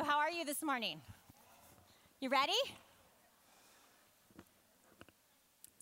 So, 0.00 0.06
how 0.06 0.18
are 0.18 0.30
you 0.30 0.46
this 0.46 0.62
morning? 0.62 0.98
You 2.22 2.30
ready? 2.30 2.54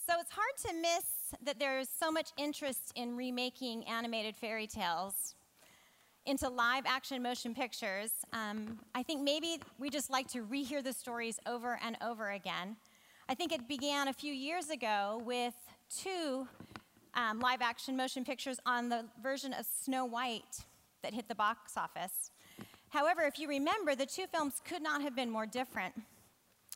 So, 0.05 0.15
it's 0.19 0.33
hard 0.33 0.57
to 0.67 0.75
miss 0.75 1.05
that 1.45 1.61
there's 1.61 1.89
so 1.89 2.11
much 2.11 2.31
interest 2.37 2.93
in 2.97 3.17
remaking 3.17 3.85
animated 3.85 4.35
fairy 4.37 4.67
tales 4.67 5.37
into 6.27 6.49
live 6.49 6.83
action 6.85 7.23
motion 7.23 7.55
pictures. 7.55 8.11
Um, 8.33 8.81
I 8.93 9.05
think 9.05 9.23
maybe 9.23 9.61
we 9.79 9.89
just 9.89 10.11
like 10.11 10.27
to 10.33 10.45
rehear 10.45 10.83
the 10.83 10.93
stories 10.93 11.39
over 11.47 11.79
and 11.81 11.97
over 12.03 12.31
again. 12.31 12.75
I 13.29 13.37
think 13.37 13.53
it 13.53 13.69
began 13.69 14.09
a 14.09 14.13
few 14.13 14.33
years 14.33 14.69
ago 14.71 15.23
with 15.25 15.55
two 15.97 16.49
um, 17.15 17.39
live 17.39 17.63
action 17.63 17.97
motion 17.97 18.25
pictures 18.25 18.59
on 18.67 18.89
the 18.89 19.05
version 19.23 19.53
of 19.53 19.65
Snow 19.65 20.05
White 20.05 20.65
that 21.05 21.15
hit 21.15 21.29
the 21.29 21.37
box 21.37 21.77
office. 21.77 22.33
However, 22.91 23.23
if 23.23 23.39
you 23.39 23.49
remember, 23.49 23.95
the 23.95 24.07
two 24.07 24.27
films 24.27 24.61
could 24.65 24.83
not 24.83 25.03
have 25.03 25.15
been 25.15 25.31
more 25.31 25.47
different. 25.47 25.95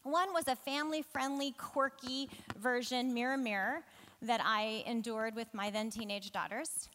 One 0.03 0.33
was 0.33 0.49
a 0.49 0.57
family 0.57 1.03
friendly, 1.03 1.53
quirky 1.53 2.29
version, 2.59 3.15
Mirror 3.15 3.39
Mirror, 3.39 3.83
that 4.23 4.41
I 4.45 4.85
endured 4.87 5.35
with 5.35 5.53
my 5.55 5.71
then 5.71 5.91
teenage 5.91 6.33
daughters. 6.33 6.89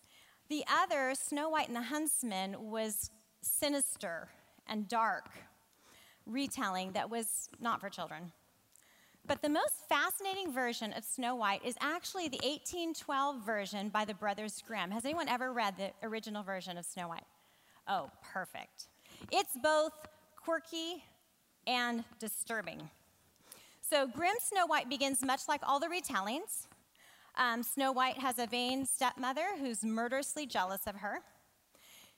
The 0.50 0.64
other, 0.70 1.14
Snow 1.16 1.50
White 1.50 1.68
and 1.68 1.76
the 1.76 1.82
Huntsman, 1.82 2.56
was 2.70 3.10
sinister 3.42 4.30
and 4.68 4.88
dark 4.88 5.30
retelling 6.26 6.92
that 6.92 7.10
was 7.10 7.50
not 7.60 7.80
for 7.82 7.90
children. 7.90 8.32
But 9.26 9.42
the 9.42 9.50
most 9.50 9.88
fascinating 9.90 10.54
version 10.54 10.94
of 10.94 11.04
Snow 11.04 11.36
White 11.36 11.66
is 11.66 11.76
actually 11.82 12.30
the 12.30 12.38
1812 12.38 13.46
version 13.46 13.90
by 13.90 14.06
the 14.06 14.14
Brothers 14.14 14.64
Grimm. 14.66 14.92
Has 14.92 15.04
anyone 15.04 15.28
ever 15.28 15.52
read 15.52 15.76
the 15.78 15.92
original 16.06 16.44
version 16.44 16.78
of 16.78 16.86
Snow 16.86 17.10
White? 17.10 17.26
Oh, 17.88 18.10
perfect. 18.22 18.88
It's 19.32 19.58
both 19.62 19.94
quirky 20.36 21.04
and 21.66 22.04
disturbing. 22.20 22.90
So, 23.82 24.08
Grimm's 24.08 24.44
Snow 24.44 24.66
White 24.66 24.90
begins 24.90 25.24
much 25.24 25.42
like 25.48 25.62
all 25.64 25.80
the 25.80 25.88
retellings. 25.88 26.68
Um, 27.36 27.64
Snow 27.64 27.92
White 27.92 28.18
has 28.18 28.40
a 28.40 28.48
vain 28.48 28.86
stepmother 28.86 29.46
who's 29.60 29.84
murderously 29.84 30.46
jealous 30.46 30.88
of 30.88 30.96
her. 30.96 31.20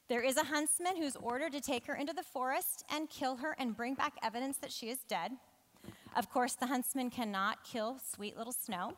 There 0.07 0.21
is 0.21 0.37
a 0.37 0.45
huntsman 0.45 0.97
who's 0.97 1.15
ordered 1.15 1.51
to 1.51 1.61
take 1.61 1.85
her 1.85 1.93
into 1.93 2.13
the 2.13 2.23
forest 2.23 2.83
and 2.89 3.09
kill 3.09 3.35
her 3.37 3.55
and 3.59 3.77
bring 3.77 3.93
back 3.93 4.13
evidence 4.23 4.57
that 4.57 4.71
she 4.71 4.89
is 4.89 4.99
dead. 5.07 5.33
Of 6.15 6.31
course, 6.31 6.53
the 6.53 6.67
huntsman 6.67 7.11
cannot 7.11 7.63
kill 7.63 7.99
sweet 8.15 8.35
little 8.35 8.53
Snow. 8.53 8.93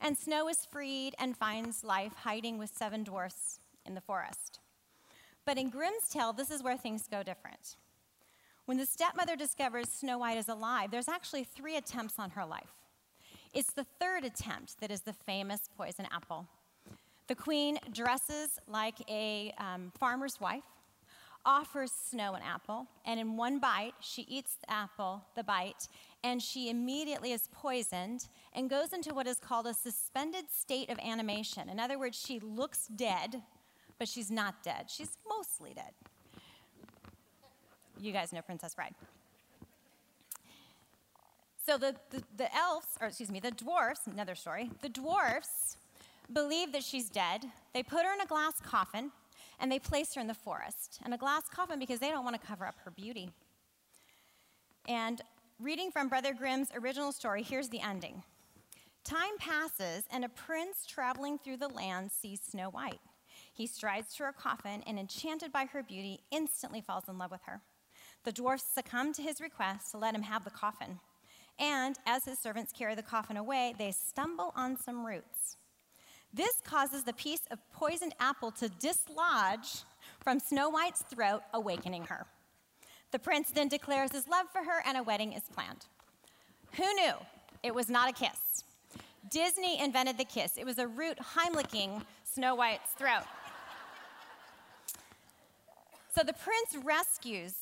And 0.00 0.16
Snow 0.16 0.48
is 0.48 0.66
freed 0.70 1.14
and 1.18 1.36
finds 1.36 1.84
life 1.84 2.14
hiding 2.14 2.56
with 2.56 2.70
seven 2.74 3.04
dwarfs 3.04 3.60
in 3.84 3.94
the 3.94 4.00
forest. 4.00 4.60
But 5.48 5.56
in 5.56 5.70
Grimm's 5.70 6.10
tale, 6.10 6.34
this 6.34 6.50
is 6.50 6.62
where 6.62 6.76
things 6.76 7.08
go 7.10 7.22
different. 7.22 7.76
When 8.66 8.76
the 8.76 8.84
stepmother 8.84 9.34
discovers 9.34 9.88
Snow 9.88 10.18
White 10.18 10.36
is 10.36 10.50
alive, 10.50 10.90
there's 10.90 11.08
actually 11.08 11.44
three 11.44 11.76
attempts 11.76 12.18
on 12.18 12.28
her 12.32 12.44
life. 12.44 12.74
It's 13.54 13.72
the 13.72 13.86
third 13.98 14.24
attempt 14.24 14.78
that 14.80 14.90
is 14.90 15.00
the 15.00 15.14
famous 15.14 15.62
poison 15.74 16.06
apple. 16.12 16.46
The 17.28 17.34
queen 17.34 17.78
dresses 17.94 18.58
like 18.66 18.96
a 19.08 19.54
um, 19.56 19.90
farmer's 19.98 20.38
wife, 20.38 20.64
offers 21.46 21.92
Snow 21.92 22.34
an 22.34 22.42
apple, 22.42 22.86
and 23.06 23.18
in 23.18 23.38
one 23.38 23.58
bite, 23.58 23.94
she 24.00 24.26
eats 24.28 24.56
the 24.60 24.70
apple, 24.70 25.22
the 25.34 25.44
bite, 25.44 25.88
and 26.22 26.42
she 26.42 26.68
immediately 26.68 27.32
is 27.32 27.48
poisoned 27.52 28.28
and 28.52 28.68
goes 28.68 28.92
into 28.92 29.14
what 29.14 29.26
is 29.26 29.38
called 29.38 29.66
a 29.66 29.72
suspended 29.72 30.44
state 30.50 30.90
of 30.90 30.98
animation. 30.98 31.70
In 31.70 31.80
other 31.80 31.98
words, 31.98 32.22
she 32.22 32.38
looks 32.38 32.86
dead 32.88 33.44
but 33.98 34.08
she's 34.08 34.30
not 34.30 34.62
dead. 34.62 34.86
She's 34.88 35.16
mostly 35.28 35.74
dead. 35.74 35.92
You 38.00 38.12
guys 38.12 38.32
know 38.32 38.42
Princess 38.42 38.74
Bride. 38.74 38.94
So 41.66 41.76
the, 41.76 41.94
the, 42.10 42.22
the 42.36 42.56
elves, 42.56 42.86
or 43.00 43.08
excuse 43.08 43.30
me, 43.30 43.40
the 43.40 43.50
dwarfs, 43.50 44.06
another 44.06 44.34
story, 44.34 44.70
the 44.80 44.88
dwarfs 44.88 45.76
believe 46.32 46.72
that 46.72 46.82
she's 46.82 47.10
dead. 47.10 47.44
They 47.74 47.82
put 47.82 48.04
her 48.04 48.14
in 48.14 48.20
a 48.20 48.26
glass 48.26 48.54
coffin 48.64 49.10
and 49.60 49.70
they 49.70 49.78
place 49.78 50.14
her 50.14 50.20
in 50.20 50.28
the 50.28 50.34
forest. 50.34 51.00
And 51.04 51.12
a 51.12 51.18
glass 51.18 51.42
coffin 51.52 51.78
because 51.78 51.98
they 51.98 52.10
don't 52.10 52.24
want 52.24 52.40
to 52.40 52.46
cover 52.46 52.64
up 52.64 52.76
her 52.84 52.90
beauty. 52.90 53.30
And 54.88 55.20
reading 55.60 55.90
from 55.90 56.08
Brother 56.08 56.32
Grimm's 56.32 56.70
original 56.74 57.12
story, 57.12 57.42
here's 57.42 57.68
the 57.68 57.80
ending. 57.80 58.22
Time 59.04 59.38
passes, 59.38 60.04
and 60.10 60.24
a 60.24 60.28
prince 60.28 60.86
traveling 60.86 61.38
through 61.38 61.56
the 61.56 61.68
land 61.68 62.10
sees 62.12 62.40
Snow 62.40 62.70
White. 62.70 63.00
He 63.58 63.66
strides 63.66 64.14
to 64.14 64.22
her 64.22 64.32
coffin 64.32 64.84
and, 64.86 65.00
enchanted 65.00 65.50
by 65.50 65.64
her 65.64 65.82
beauty, 65.82 66.20
instantly 66.30 66.80
falls 66.80 67.08
in 67.08 67.18
love 67.18 67.32
with 67.32 67.40
her. 67.46 67.60
The 68.24 68.30
dwarfs 68.30 68.62
succumb 68.62 69.12
to 69.14 69.22
his 69.22 69.40
request 69.40 69.90
to 69.90 69.98
let 69.98 70.14
him 70.14 70.22
have 70.22 70.44
the 70.44 70.50
coffin. 70.50 71.00
And 71.58 71.96
as 72.06 72.24
his 72.24 72.38
servants 72.38 72.72
carry 72.72 72.94
the 72.94 73.02
coffin 73.02 73.36
away, 73.36 73.74
they 73.76 73.90
stumble 73.90 74.52
on 74.54 74.76
some 74.76 75.04
roots. 75.04 75.56
This 76.32 76.60
causes 76.62 77.02
the 77.02 77.12
piece 77.14 77.40
of 77.50 77.58
poisoned 77.72 78.14
apple 78.20 78.52
to 78.52 78.68
dislodge 78.68 79.82
from 80.20 80.38
Snow 80.38 80.70
White's 80.70 81.02
throat, 81.02 81.42
awakening 81.52 82.04
her. 82.04 82.26
The 83.10 83.18
prince 83.18 83.50
then 83.50 83.66
declares 83.66 84.12
his 84.12 84.28
love 84.28 84.46
for 84.52 84.62
her, 84.62 84.84
and 84.86 84.96
a 84.96 85.02
wedding 85.02 85.32
is 85.32 85.42
planned. 85.52 85.86
Who 86.76 86.94
knew? 86.94 87.14
It 87.64 87.74
was 87.74 87.88
not 87.88 88.08
a 88.08 88.12
kiss. 88.12 88.62
Disney 89.32 89.82
invented 89.82 90.16
the 90.16 90.24
kiss. 90.24 90.56
It 90.56 90.64
was 90.64 90.78
a 90.78 90.86
root 90.86 91.18
Heimlicking 91.18 92.02
Snow 92.22 92.54
White's 92.54 92.92
throat. 92.92 93.24
So 96.14 96.22
the 96.22 96.32
prince 96.32 96.84
rescues 96.84 97.54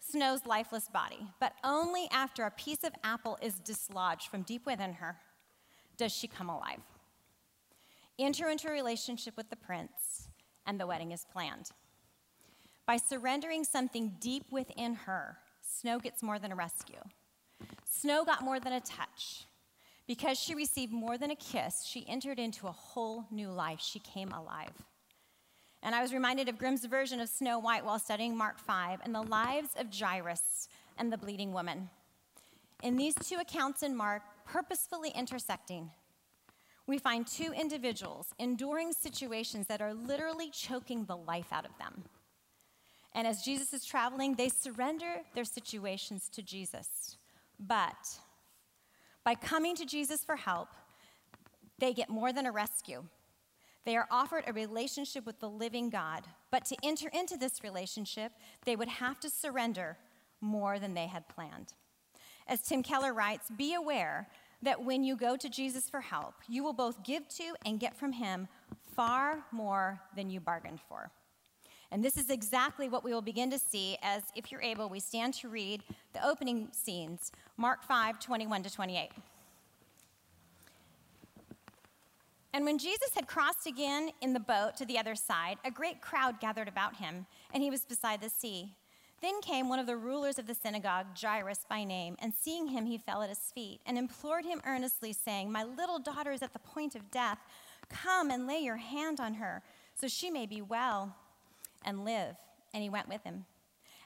Snow's 0.00 0.46
lifeless 0.46 0.88
body, 0.88 1.26
but 1.40 1.54
only 1.64 2.08
after 2.10 2.44
a 2.44 2.50
piece 2.50 2.84
of 2.84 2.92
apple 3.04 3.38
is 3.40 3.54
dislodged 3.60 4.28
from 4.28 4.42
deep 4.42 4.66
within 4.66 4.94
her 4.94 5.16
does 5.96 6.12
she 6.12 6.26
come 6.26 6.48
alive. 6.48 6.80
Enter 8.18 8.48
into 8.48 8.68
a 8.68 8.72
relationship 8.72 9.36
with 9.36 9.50
the 9.50 9.56
prince, 9.56 10.28
and 10.66 10.78
the 10.78 10.86
wedding 10.86 11.12
is 11.12 11.26
planned. 11.32 11.70
By 12.86 12.96
surrendering 12.96 13.64
something 13.64 14.16
deep 14.20 14.44
within 14.50 14.94
her, 14.94 15.38
Snow 15.60 15.98
gets 15.98 16.22
more 16.22 16.38
than 16.38 16.52
a 16.52 16.56
rescue. 16.56 17.00
Snow 17.88 18.24
got 18.24 18.42
more 18.42 18.60
than 18.60 18.72
a 18.72 18.80
touch. 18.80 19.46
Because 20.06 20.38
she 20.38 20.54
received 20.54 20.92
more 20.92 21.16
than 21.16 21.30
a 21.30 21.36
kiss, 21.36 21.84
she 21.84 22.04
entered 22.08 22.38
into 22.38 22.66
a 22.66 22.72
whole 22.72 23.26
new 23.30 23.48
life. 23.48 23.80
She 23.80 24.00
came 24.00 24.32
alive. 24.32 24.72
And 25.82 25.94
I 25.94 26.02
was 26.02 26.12
reminded 26.12 26.48
of 26.48 26.58
Grimm's 26.58 26.84
version 26.84 27.20
of 27.20 27.28
Snow 27.28 27.58
White 27.58 27.84
while 27.84 27.98
studying 27.98 28.36
Mark 28.36 28.58
5 28.58 29.00
and 29.04 29.14
the 29.14 29.22
lives 29.22 29.70
of 29.76 29.88
Jairus 29.92 30.68
and 30.96 31.12
the 31.12 31.18
bleeding 31.18 31.52
woman. 31.52 31.90
In 32.82 32.96
these 32.96 33.14
two 33.14 33.36
accounts 33.40 33.82
in 33.82 33.96
Mark, 33.96 34.22
purposefully 34.44 35.10
intersecting, 35.14 35.90
we 36.86 36.98
find 36.98 37.26
two 37.26 37.52
individuals 37.52 38.28
enduring 38.38 38.92
situations 38.92 39.66
that 39.66 39.80
are 39.80 39.94
literally 39.94 40.50
choking 40.50 41.04
the 41.04 41.16
life 41.16 41.52
out 41.52 41.64
of 41.64 41.76
them. 41.78 42.04
And 43.14 43.26
as 43.26 43.42
Jesus 43.42 43.72
is 43.72 43.84
traveling, 43.84 44.34
they 44.34 44.48
surrender 44.48 45.20
their 45.34 45.44
situations 45.44 46.28
to 46.30 46.42
Jesus. 46.42 47.16
But 47.58 48.18
by 49.24 49.34
coming 49.34 49.76
to 49.76 49.84
Jesus 49.84 50.24
for 50.24 50.36
help, 50.36 50.68
they 51.78 51.92
get 51.92 52.08
more 52.08 52.32
than 52.32 52.46
a 52.46 52.52
rescue. 52.52 53.04
They 53.84 53.96
are 53.96 54.06
offered 54.10 54.44
a 54.46 54.52
relationship 54.52 55.26
with 55.26 55.40
the 55.40 55.48
living 55.48 55.90
God, 55.90 56.24
but 56.50 56.64
to 56.66 56.76
enter 56.82 57.08
into 57.12 57.36
this 57.36 57.64
relationship, 57.64 58.32
they 58.64 58.76
would 58.76 58.88
have 58.88 59.18
to 59.20 59.30
surrender 59.30 59.96
more 60.40 60.78
than 60.78 60.94
they 60.94 61.06
had 61.06 61.28
planned. 61.28 61.72
As 62.46 62.62
Tim 62.62 62.82
Keller 62.82 63.12
writes, 63.12 63.50
be 63.56 63.74
aware 63.74 64.28
that 64.62 64.84
when 64.84 65.02
you 65.02 65.16
go 65.16 65.36
to 65.36 65.48
Jesus 65.48 65.90
for 65.90 66.00
help, 66.00 66.34
you 66.48 66.62
will 66.62 66.72
both 66.72 67.02
give 67.02 67.28
to 67.28 67.54
and 67.66 67.80
get 67.80 67.96
from 67.96 68.12
him 68.12 68.46
far 68.94 69.44
more 69.50 70.00
than 70.14 70.30
you 70.30 70.40
bargained 70.40 70.80
for. 70.88 71.10
And 71.90 72.02
this 72.02 72.16
is 72.16 72.30
exactly 72.30 72.88
what 72.88 73.04
we 73.04 73.12
will 73.12 73.20
begin 73.22 73.50
to 73.50 73.58
see 73.58 73.98
as, 74.02 74.22
if 74.34 74.50
you're 74.50 74.62
able, 74.62 74.88
we 74.88 75.00
stand 75.00 75.34
to 75.34 75.48
read 75.48 75.82
the 76.14 76.26
opening 76.26 76.68
scenes, 76.72 77.32
Mark 77.58 77.82
5 77.84 78.18
21 78.18 78.62
to 78.62 78.70
28. 78.70 79.10
And 82.54 82.66
when 82.66 82.78
Jesus 82.78 83.14
had 83.14 83.26
crossed 83.26 83.66
again 83.66 84.10
in 84.20 84.34
the 84.34 84.40
boat 84.40 84.76
to 84.76 84.84
the 84.84 84.98
other 84.98 85.14
side, 85.14 85.56
a 85.64 85.70
great 85.70 86.02
crowd 86.02 86.38
gathered 86.38 86.68
about 86.68 86.96
him, 86.96 87.26
and 87.54 87.62
he 87.62 87.70
was 87.70 87.84
beside 87.84 88.20
the 88.20 88.28
sea. 88.28 88.74
Then 89.22 89.40
came 89.40 89.68
one 89.68 89.78
of 89.78 89.86
the 89.86 89.96
rulers 89.96 90.38
of 90.38 90.46
the 90.46 90.54
synagogue, 90.54 91.06
Jairus 91.18 91.64
by 91.68 91.84
name, 91.84 92.16
and 92.18 92.34
seeing 92.34 92.66
him, 92.66 92.84
he 92.84 92.98
fell 92.98 93.22
at 93.22 93.30
his 93.30 93.52
feet 93.54 93.80
and 93.86 93.96
implored 93.96 94.44
him 94.44 94.60
earnestly, 94.66 95.12
saying, 95.12 95.50
My 95.50 95.64
little 95.64 95.98
daughter 95.98 96.32
is 96.32 96.42
at 96.42 96.52
the 96.52 96.58
point 96.58 96.94
of 96.94 97.10
death. 97.10 97.38
Come 97.88 98.30
and 98.30 98.46
lay 98.46 98.58
your 98.58 98.76
hand 98.76 99.20
on 99.20 99.34
her, 99.34 99.62
so 99.94 100.08
she 100.08 100.30
may 100.30 100.44
be 100.44 100.60
well 100.60 101.16
and 101.84 102.04
live. 102.04 102.36
And 102.74 102.82
he 102.82 102.90
went 102.90 103.08
with 103.08 103.22
him. 103.22 103.46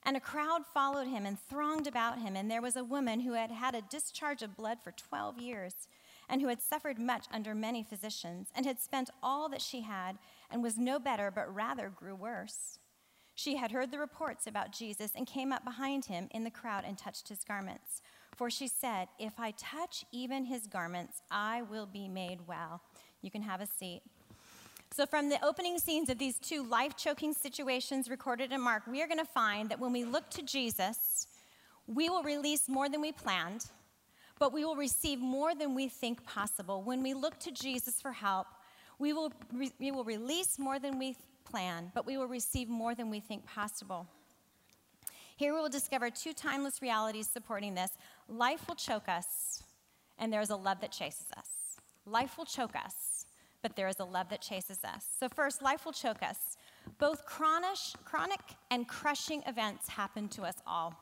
And 0.04 0.16
a 0.16 0.20
crowd 0.20 0.62
followed 0.72 1.08
him 1.08 1.26
and 1.26 1.38
thronged 1.40 1.88
about 1.88 2.20
him, 2.20 2.36
and 2.36 2.48
there 2.48 2.62
was 2.62 2.76
a 2.76 2.84
woman 2.84 3.20
who 3.20 3.32
had 3.32 3.50
had 3.50 3.74
a 3.74 3.82
discharge 3.82 4.42
of 4.42 4.56
blood 4.56 4.78
for 4.84 4.92
12 4.92 5.38
years 5.40 5.88
and 6.28 6.40
who 6.40 6.48
had 6.48 6.60
suffered 6.60 6.98
much 6.98 7.26
under 7.32 7.54
many 7.54 7.82
physicians, 7.82 8.48
and 8.54 8.66
had 8.66 8.80
spent 8.80 9.10
all 9.22 9.48
that 9.48 9.62
she 9.62 9.82
had, 9.82 10.18
and 10.50 10.62
was 10.62 10.78
no 10.78 10.98
better, 10.98 11.30
but 11.30 11.54
rather 11.54 11.88
grew 11.88 12.14
worse. 12.14 12.78
She 13.34 13.56
had 13.56 13.70
heard 13.70 13.90
the 13.90 13.98
reports 13.98 14.46
about 14.46 14.72
Jesus 14.72 15.12
and 15.14 15.26
came 15.26 15.52
up 15.52 15.62
behind 15.62 16.06
him 16.06 16.28
in 16.30 16.44
the 16.44 16.50
crowd 16.50 16.84
and 16.86 16.96
touched 16.96 17.28
his 17.28 17.44
garments. 17.44 18.00
For 18.34 18.48
she 18.50 18.66
said, 18.66 19.08
If 19.18 19.38
I 19.38 19.52
touch 19.52 20.04
even 20.10 20.46
his 20.46 20.66
garments, 20.66 21.20
I 21.30 21.62
will 21.62 21.86
be 21.86 22.08
made 22.08 22.46
well. 22.46 22.80
You 23.20 23.30
can 23.30 23.42
have 23.42 23.60
a 23.60 23.66
seat. 23.66 24.02
So, 24.92 25.04
from 25.04 25.28
the 25.28 25.44
opening 25.44 25.78
scenes 25.78 26.08
of 26.08 26.16
these 26.16 26.38
two 26.38 26.62
life 26.62 26.96
choking 26.96 27.34
situations 27.34 28.08
recorded 28.08 28.52
in 28.52 28.60
Mark, 28.62 28.86
we 28.86 29.02
are 29.02 29.06
going 29.06 29.18
to 29.18 29.24
find 29.26 29.68
that 29.68 29.80
when 29.80 29.92
we 29.92 30.04
look 30.04 30.30
to 30.30 30.42
Jesus, 30.42 31.26
we 31.86 32.08
will 32.08 32.22
release 32.22 32.68
more 32.68 32.88
than 32.88 33.02
we 33.02 33.12
planned, 33.12 33.66
but 34.38 34.52
we 34.52 34.64
will 34.64 34.76
receive 34.76 35.20
more 35.20 35.54
than 35.54 35.74
we 35.74 35.88
think 35.88 36.24
possible. 36.24 36.82
When 36.82 37.02
we 37.02 37.14
look 37.14 37.38
to 37.40 37.50
Jesus 37.50 38.00
for 38.00 38.12
help, 38.12 38.46
we 38.98 39.12
will, 39.12 39.32
re- 39.52 39.72
we 39.78 39.90
will 39.90 40.04
release 40.04 40.58
more 40.58 40.78
than 40.78 40.98
we 40.98 41.16
plan, 41.44 41.90
but 41.94 42.06
we 42.06 42.16
will 42.16 42.26
receive 42.26 42.68
more 42.68 42.94
than 42.94 43.10
we 43.10 43.20
think 43.20 43.46
possible. 43.46 44.06
Here 45.36 45.54
we 45.54 45.60
will 45.60 45.68
discover 45.68 46.08
two 46.10 46.32
timeless 46.32 46.80
realities 46.80 47.28
supporting 47.28 47.74
this. 47.74 47.90
Life 48.28 48.66
will 48.68 48.74
choke 48.74 49.08
us, 49.08 49.62
and 50.18 50.32
there 50.32 50.40
is 50.40 50.50
a 50.50 50.56
love 50.56 50.80
that 50.80 50.92
chases 50.92 51.26
us. 51.36 51.48
Life 52.06 52.38
will 52.38 52.46
choke 52.46 52.74
us, 52.74 53.26
but 53.62 53.76
there 53.76 53.88
is 53.88 54.00
a 54.00 54.04
love 54.04 54.30
that 54.30 54.40
chases 54.40 54.78
us. 54.82 55.04
So, 55.18 55.28
first, 55.28 55.60
life 55.60 55.84
will 55.84 55.92
choke 55.92 56.22
us. 56.22 56.56
Both 56.98 57.26
chronic, 57.26 57.78
chronic 58.04 58.40
and 58.70 58.88
crushing 58.88 59.42
events 59.46 59.88
happen 59.88 60.28
to 60.28 60.42
us 60.42 60.54
all, 60.66 60.94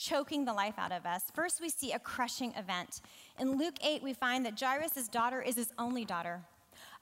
choking 0.00 0.44
the 0.44 0.52
life 0.52 0.74
out 0.78 0.92
of 0.92 1.04
us. 1.04 1.24
First, 1.34 1.60
we 1.60 1.68
see 1.68 1.92
a 1.92 1.98
crushing 1.98 2.54
event. 2.56 3.02
In 3.38 3.58
Luke 3.58 3.76
8, 3.84 4.02
we 4.02 4.14
find 4.14 4.46
that 4.46 4.58
Jairus' 4.58 5.08
daughter 5.08 5.42
is 5.42 5.56
his 5.56 5.72
only 5.78 6.04
daughter. 6.04 6.40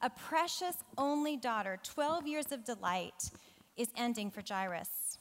A 0.03 0.11
precious 0.11 0.77
only 0.97 1.37
daughter, 1.37 1.79
12 1.83 2.27
years 2.27 2.51
of 2.51 2.65
delight, 2.65 3.31
is 3.77 3.89
ending 3.97 4.31
for 4.31 4.43
Jairus. 4.47 5.19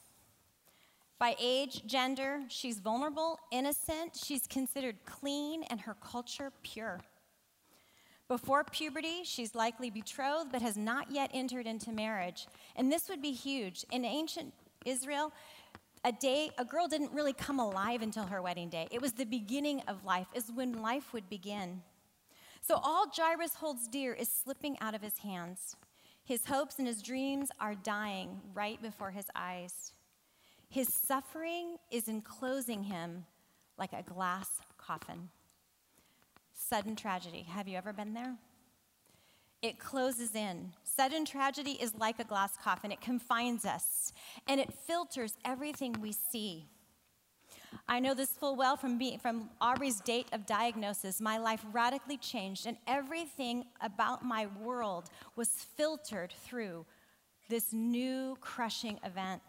By 1.20 1.36
age, 1.40 1.86
gender, 1.86 2.42
she's 2.48 2.80
vulnerable, 2.80 3.38
innocent, 3.52 4.16
she's 4.16 4.46
considered 4.46 4.96
clean, 5.04 5.62
and 5.64 5.80
her 5.80 5.94
culture 5.94 6.52
pure. 6.62 7.00
Before 8.28 8.62
puberty, 8.62 9.24
she's 9.24 9.54
likely 9.54 9.88
betrothed 9.88 10.52
but 10.52 10.62
has 10.62 10.76
not 10.76 11.10
yet 11.10 11.30
entered 11.32 11.66
into 11.66 11.92
marriage. 11.92 12.46
And 12.76 12.92
this 12.92 13.08
would 13.08 13.22
be 13.22 13.32
huge. 13.32 13.84
In 13.90 14.04
ancient 14.04 14.52
Israel, 14.84 15.32
a 16.08 16.12
day 16.12 16.50
a 16.56 16.64
girl 16.64 16.88
didn't 16.88 17.12
really 17.12 17.34
come 17.34 17.60
alive 17.60 18.00
until 18.00 18.24
her 18.24 18.40
wedding 18.40 18.70
day. 18.70 18.88
It 18.90 19.02
was 19.02 19.12
the 19.12 19.26
beginning 19.26 19.82
of 19.86 20.06
life, 20.06 20.26
is 20.34 20.50
when 20.50 20.80
life 20.80 21.12
would 21.12 21.28
begin. 21.28 21.82
So 22.62 22.80
all 22.82 23.12
Jairus 23.14 23.54
holds 23.54 23.86
dear 23.86 24.14
is 24.14 24.30
slipping 24.30 24.78
out 24.80 24.94
of 24.94 25.02
his 25.02 25.18
hands. 25.18 25.76
His 26.24 26.46
hopes 26.46 26.78
and 26.78 26.88
his 26.88 27.02
dreams 27.02 27.50
are 27.60 27.74
dying 27.74 28.40
right 28.54 28.80
before 28.80 29.10
his 29.10 29.26
eyes. 29.36 29.92
His 30.70 30.88
suffering 30.88 31.76
is 31.90 32.08
enclosing 32.08 32.84
him 32.84 33.26
like 33.76 33.92
a 33.92 34.02
glass 34.02 34.48
coffin. 34.78 35.28
Sudden 36.54 36.96
tragedy. 36.96 37.42
Have 37.50 37.68
you 37.68 37.76
ever 37.76 37.92
been 37.92 38.14
there? 38.14 38.34
It 39.60 39.78
closes 39.78 40.34
in. 40.34 40.72
Sudden 40.84 41.24
tragedy 41.24 41.72
is 41.72 41.94
like 41.96 42.18
a 42.20 42.24
glass 42.24 42.56
coffin, 42.56 42.92
it 42.92 43.00
confines 43.00 43.64
us 43.64 44.12
and 44.46 44.60
it 44.60 44.72
filters 44.72 45.34
everything 45.44 45.96
we 46.00 46.12
see. 46.12 46.66
I 47.88 48.00
know 48.00 48.14
this 48.14 48.30
full 48.30 48.56
well 48.56 48.76
from, 48.76 48.98
being, 48.98 49.18
from 49.18 49.50
Aubrey's 49.60 50.00
date 50.00 50.28
of 50.32 50.46
diagnosis. 50.46 51.20
My 51.20 51.38
life 51.38 51.64
radically 51.72 52.16
changed, 52.16 52.66
and 52.66 52.76
everything 52.86 53.66
about 53.80 54.24
my 54.24 54.46
world 54.62 55.10
was 55.36 55.48
filtered 55.48 56.32
through 56.44 56.86
this 57.48 57.72
new 57.72 58.36
crushing 58.40 58.98
event. 59.04 59.42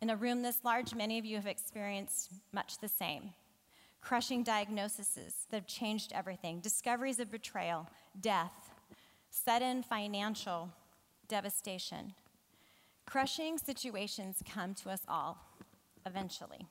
In 0.00 0.10
a 0.10 0.16
room 0.16 0.42
this 0.42 0.64
large, 0.64 0.94
many 0.94 1.18
of 1.18 1.24
you 1.24 1.36
have 1.36 1.46
experienced 1.46 2.30
much 2.52 2.78
the 2.78 2.88
same. 2.88 3.30
Crushing 4.06 4.44
diagnoses 4.44 5.08
that 5.50 5.56
have 5.56 5.66
changed 5.66 6.12
everything, 6.14 6.60
discoveries 6.60 7.18
of 7.18 7.28
betrayal, 7.28 7.88
death, 8.20 8.70
sudden 9.30 9.82
financial 9.82 10.70
devastation. 11.26 12.14
Crushing 13.04 13.58
situations 13.58 14.44
come 14.48 14.74
to 14.74 14.90
us 14.90 15.00
all 15.08 15.38
eventually. 16.06 16.68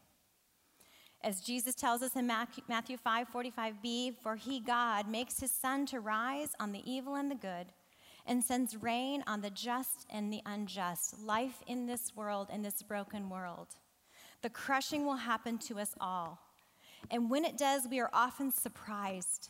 As 1.25 1.41
Jesus 1.41 1.75
tells 1.75 2.01
us 2.01 2.15
in 2.15 2.25
Matthew 2.25 2.95
5 2.95 3.27
45b, 3.27 4.15
for 4.23 4.37
he, 4.37 4.61
God, 4.61 5.09
makes 5.09 5.41
his 5.41 5.51
sun 5.51 5.85
to 5.87 5.99
rise 5.99 6.51
on 6.57 6.71
the 6.71 6.89
evil 6.89 7.15
and 7.15 7.29
the 7.29 7.35
good, 7.35 7.65
and 8.25 8.41
sends 8.41 8.81
rain 8.81 9.25
on 9.27 9.41
the 9.41 9.49
just 9.49 10.07
and 10.09 10.31
the 10.31 10.41
unjust, 10.45 11.19
life 11.19 11.61
in 11.67 11.85
this 11.85 12.15
world, 12.15 12.47
in 12.49 12.61
this 12.61 12.81
broken 12.81 13.29
world. 13.29 13.75
The 14.41 14.49
crushing 14.49 15.05
will 15.05 15.17
happen 15.17 15.57
to 15.57 15.79
us 15.79 15.95
all. 15.99 16.44
And 17.11 17.29
when 17.29 17.45
it 17.45 17.57
does, 17.57 17.87
we 17.89 17.99
are 17.99 18.09
often 18.13 18.51
surprised, 18.51 19.49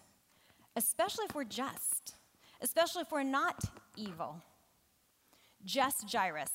especially 0.76 1.26
if 1.26 1.36
we're 1.36 1.44
just, 1.44 2.16
especially 2.62 3.02
if 3.02 3.12
we're 3.12 3.24
not 3.24 3.64
evil. 3.96 4.42
Just 5.64 6.12
Jairus 6.12 6.52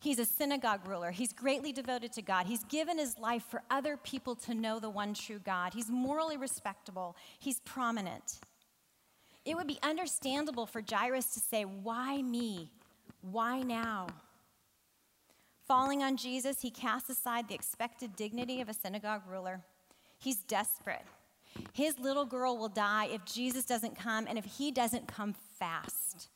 He's 0.00 0.18
a 0.18 0.24
synagogue 0.24 0.86
ruler. 0.86 1.10
He's 1.10 1.32
greatly 1.32 1.72
devoted 1.72 2.12
to 2.14 2.22
God. 2.22 2.46
He's 2.46 2.64
given 2.64 2.98
his 2.98 3.18
life 3.18 3.44
for 3.50 3.62
other 3.70 3.96
people 3.98 4.34
to 4.36 4.54
know 4.54 4.78
the 4.78 4.88
one 4.88 5.12
true 5.12 5.40
God. 5.44 5.74
He's 5.74 5.90
morally 5.90 6.38
respectable. 6.38 7.16
He's 7.38 7.60
prominent. 7.60 8.40
It 9.44 9.56
would 9.56 9.66
be 9.66 9.78
understandable 9.82 10.66
for 10.66 10.82
Jairus 10.88 11.34
to 11.34 11.40
say, 11.40 11.64
Why 11.64 12.22
me? 12.22 12.70
Why 13.20 13.60
now? 13.60 14.06
Falling 15.66 16.02
on 16.02 16.16
Jesus, 16.16 16.62
he 16.62 16.70
casts 16.70 17.10
aside 17.10 17.48
the 17.48 17.54
expected 17.54 18.16
dignity 18.16 18.60
of 18.60 18.68
a 18.68 18.74
synagogue 18.74 19.22
ruler. 19.28 19.60
He's 20.20 20.36
desperate. 20.36 21.02
His 21.72 21.98
little 21.98 22.26
girl 22.26 22.56
will 22.56 22.68
die 22.68 23.06
if 23.06 23.24
Jesus 23.24 23.64
doesn't 23.64 23.98
come 23.98 24.26
and 24.28 24.38
if 24.38 24.44
he 24.44 24.70
doesn't 24.70 25.08
come 25.08 25.34
fast. 25.58 26.28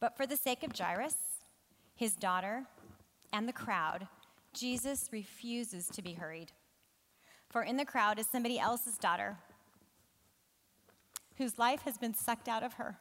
But 0.00 0.16
for 0.16 0.26
the 0.26 0.36
sake 0.36 0.62
of 0.62 0.76
Jairus, 0.76 1.16
his 1.94 2.14
daughter, 2.14 2.64
and 3.32 3.48
the 3.48 3.52
crowd, 3.52 4.08
Jesus 4.52 5.08
refuses 5.12 5.88
to 5.88 6.02
be 6.02 6.14
hurried. 6.14 6.52
For 7.48 7.62
in 7.62 7.76
the 7.76 7.84
crowd 7.84 8.18
is 8.18 8.26
somebody 8.26 8.58
else's 8.58 8.98
daughter 8.98 9.38
whose 11.36 11.58
life 11.58 11.82
has 11.82 11.96
been 11.96 12.14
sucked 12.14 12.48
out 12.48 12.62
of 12.62 12.74
her 12.74 12.98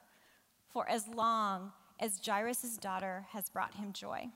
for 0.71 0.87
as 0.87 1.07
long 1.07 1.71
as 1.99 2.21
Jairus' 2.23 2.77
daughter 2.77 3.25
has 3.31 3.49
brought 3.49 3.73
him 3.73 3.91
joy. 3.93 4.27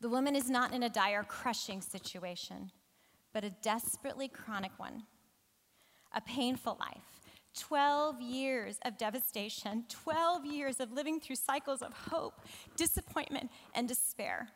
The 0.00 0.08
woman 0.08 0.34
is 0.34 0.50
not 0.50 0.72
in 0.72 0.82
a 0.82 0.88
dire, 0.88 1.22
crushing 1.22 1.80
situation, 1.80 2.72
but 3.32 3.44
a 3.44 3.50
desperately 3.50 4.28
chronic 4.28 4.72
one, 4.78 5.04
a 6.14 6.20
painful 6.20 6.76
life 6.80 7.20
12 7.58 8.20
years 8.20 8.78
of 8.84 8.96
devastation, 8.96 9.84
12 9.88 10.46
years 10.46 10.80
of 10.80 10.92
living 10.92 11.20
through 11.20 11.36
cycles 11.36 11.82
of 11.82 11.92
hope, 11.92 12.34
disappointment, 12.76 13.50
and 13.74 13.88
despair. 13.88 14.48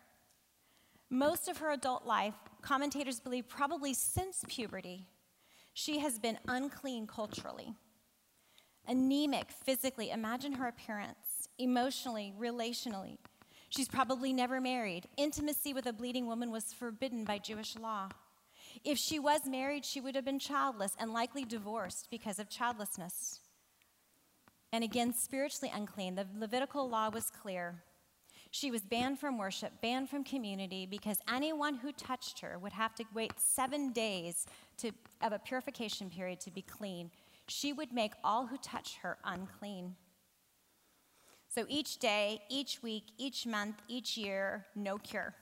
Most 1.11 1.49
of 1.49 1.59
her 1.59 1.73
adult 1.73 2.07
life, 2.07 2.35
commentators 2.63 3.21
believe 3.21 3.49
probably 3.49 3.95
since 3.95 4.45
puberty, 4.49 5.07
she 5.75 5.99
has 5.99 6.19
been 6.19 6.39
unclean 6.47 7.07
culturally, 7.07 7.75
anemic 8.87 9.51
physically. 9.51 10.11
Imagine 10.11 10.53
her 10.53 10.69
appearance, 10.69 11.49
emotionally, 11.59 12.33
relationally. 12.39 13.19
She's 13.71 13.89
probably 13.89 14.33
never 14.33 14.61
married. 14.61 15.09
Intimacy 15.17 15.75
with 15.75 15.87
a 15.87 15.93
bleeding 15.93 16.27
woman 16.27 16.53
was 16.53 16.73
forbidden 16.73 17.25
by 17.25 17.39
Jewish 17.39 17.77
law. 17.77 18.09
If 18.83 18.99
she 18.99 19.19
was 19.19 19.47
married, 19.47 19.85
she 19.85 20.01
would 20.01 20.15
have 20.15 20.25
been 20.25 20.39
childless 20.39 20.97
and 20.99 21.13
likely 21.13 21.45
divorced 21.45 22.09
because 22.11 22.39
of 22.39 22.49
childlessness. 22.49 23.41
And 24.73 24.83
again, 24.83 25.15
spiritually 25.15 25.73
unclean. 25.75 26.17
The 26.17 26.27
Levitical 26.37 26.89
law 26.89 27.09
was 27.09 27.31
clear. 27.31 27.83
She 28.51 28.71
was 28.71 28.83
banned 28.83 29.19
from 29.19 29.39
worship, 29.39 29.73
banned 29.81 30.11
from 30.11 30.25
community, 30.25 30.87
because 30.87 31.19
anyone 31.29 31.77
who 31.77 31.93
touched 31.93 32.41
her 32.41 32.59
would 32.59 32.73
have 32.73 32.95
to 32.97 33.05
wait 33.15 33.33
seven 33.39 33.93
days 33.93 34.47
to, 34.79 34.93
of 35.23 35.33
a 35.33 35.39
purification 35.39 36.11
period 36.11 36.41
to 36.41 36.51
be 36.51 36.63
clean. 36.63 37.11
She 37.49 37.73
would 37.73 37.93
make 37.93 38.13
all 38.23 38.47
who 38.47 38.57
touch 38.57 38.97
her 39.03 39.19
unclean. 39.25 39.97
So 41.49 41.67
each 41.69 41.99
day, 41.99 42.43
each 42.49 42.83
week, 42.83 43.05
each 43.19 43.47
month, 43.47 43.77
each 43.89 44.17
year, 44.17 44.67
no 44.75 44.99
cure 44.99 45.35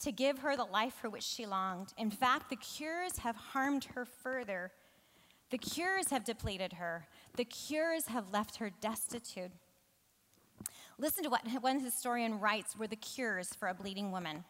to 0.00 0.12
give 0.12 0.38
her 0.38 0.56
the 0.56 0.64
life 0.64 0.94
for 0.94 1.10
which 1.10 1.24
she 1.24 1.46
longed. 1.46 1.92
In 1.96 2.10
fact, 2.10 2.50
the 2.50 2.56
cures 2.56 3.18
have 3.18 3.36
harmed 3.36 3.84
her 3.94 4.04
further. 4.04 4.70
The 5.50 5.58
cures 5.58 6.10
have 6.10 6.24
depleted 6.24 6.74
her. 6.74 7.06
The 7.36 7.44
cures 7.44 8.06
have 8.06 8.32
left 8.32 8.56
her 8.56 8.70
destitute. 8.80 9.50
Listen 10.98 11.24
to 11.24 11.30
what 11.30 11.46
one 11.60 11.80
historian 11.80 12.40
writes 12.40 12.76
were 12.76 12.86
the 12.86 12.96
cures 12.96 13.54
for 13.54 13.68
a 13.68 13.74
bleeding 13.74 14.12
woman. 14.12 14.44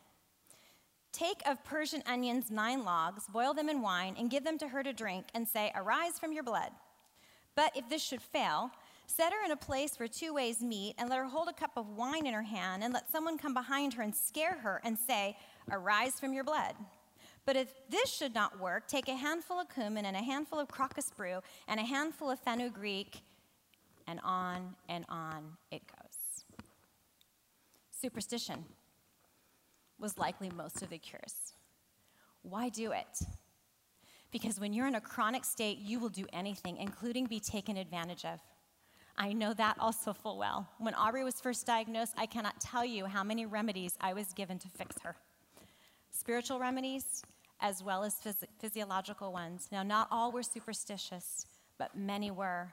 Take 1.12 1.40
of 1.46 1.64
Persian 1.64 2.02
onions 2.06 2.50
nine 2.50 2.84
logs, 2.84 3.24
boil 3.28 3.54
them 3.54 3.68
in 3.68 3.80
wine, 3.80 4.14
and 4.18 4.30
give 4.30 4.44
them 4.44 4.58
to 4.58 4.68
her 4.68 4.82
to 4.82 4.92
drink, 4.92 5.26
and 5.34 5.48
say, 5.48 5.72
Arise 5.74 6.18
from 6.18 6.32
your 6.32 6.42
blood. 6.42 6.70
But 7.54 7.72
if 7.74 7.88
this 7.88 8.02
should 8.02 8.22
fail, 8.22 8.70
Set 9.10 9.32
her 9.32 9.42
in 9.42 9.50
a 9.50 9.56
place 9.56 9.98
where 9.98 10.06
two 10.06 10.34
ways 10.34 10.60
meet, 10.60 10.94
and 10.98 11.08
let 11.08 11.18
her 11.18 11.24
hold 11.24 11.48
a 11.48 11.52
cup 11.52 11.72
of 11.76 11.96
wine 11.96 12.26
in 12.26 12.34
her 12.34 12.42
hand, 12.42 12.84
and 12.84 12.92
let 12.92 13.10
someone 13.10 13.38
come 13.38 13.54
behind 13.54 13.94
her 13.94 14.02
and 14.02 14.14
scare 14.14 14.58
her 14.58 14.82
and 14.84 14.98
say, 14.98 15.34
Arise 15.70 16.20
from 16.20 16.34
your 16.34 16.44
blood. 16.44 16.74
But 17.46 17.56
if 17.56 17.72
this 17.88 18.10
should 18.10 18.34
not 18.34 18.60
work, 18.60 18.86
take 18.86 19.08
a 19.08 19.14
handful 19.14 19.58
of 19.58 19.70
cumin 19.70 20.04
and 20.04 20.14
a 20.14 20.22
handful 20.22 20.60
of 20.60 20.68
crocus 20.68 21.10
brew 21.16 21.40
and 21.66 21.80
a 21.80 21.84
handful 21.84 22.30
of 22.30 22.38
fenugreek, 22.38 23.22
and 24.06 24.20
on 24.22 24.76
and 24.90 25.06
on 25.08 25.56
it 25.70 25.80
goes. 25.86 26.44
Superstition 27.90 28.66
was 29.98 30.18
likely 30.18 30.50
most 30.50 30.82
of 30.82 30.90
the 30.90 30.98
cures. 30.98 31.54
Why 32.42 32.68
do 32.68 32.92
it? 32.92 33.22
Because 34.30 34.60
when 34.60 34.74
you're 34.74 34.86
in 34.86 34.94
a 34.94 35.00
chronic 35.00 35.46
state, 35.46 35.78
you 35.78 35.98
will 35.98 36.10
do 36.10 36.26
anything, 36.30 36.76
including 36.76 37.24
be 37.24 37.40
taken 37.40 37.78
advantage 37.78 38.26
of. 38.26 38.38
I 39.18 39.32
know 39.32 39.52
that 39.54 39.76
also 39.80 40.14
full 40.14 40.38
well. 40.38 40.68
When 40.78 40.94
Aubrey 40.94 41.24
was 41.24 41.40
first 41.40 41.66
diagnosed, 41.66 42.14
I 42.16 42.26
cannot 42.26 42.60
tell 42.60 42.84
you 42.84 43.04
how 43.06 43.24
many 43.24 43.44
remedies 43.44 43.98
I 44.00 44.14
was 44.14 44.32
given 44.32 44.58
to 44.60 44.68
fix 44.68 44.96
her 45.02 45.16
spiritual 46.10 46.58
remedies 46.58 47.22
as 47.60 47.82
well 47.82 48.04
as 48.04 48.14
phys- 48.14 48.46
physiological 48.58 49.32
ones. 49.32 49.68
Now, 49.72 49.82
not 49.82 50.08
all 50.10 50.30
were 50.32 50.42
superstitious, 50.42 51.46
but 51.78 51.96
many 51.96 52.30
were. 52.30 52.72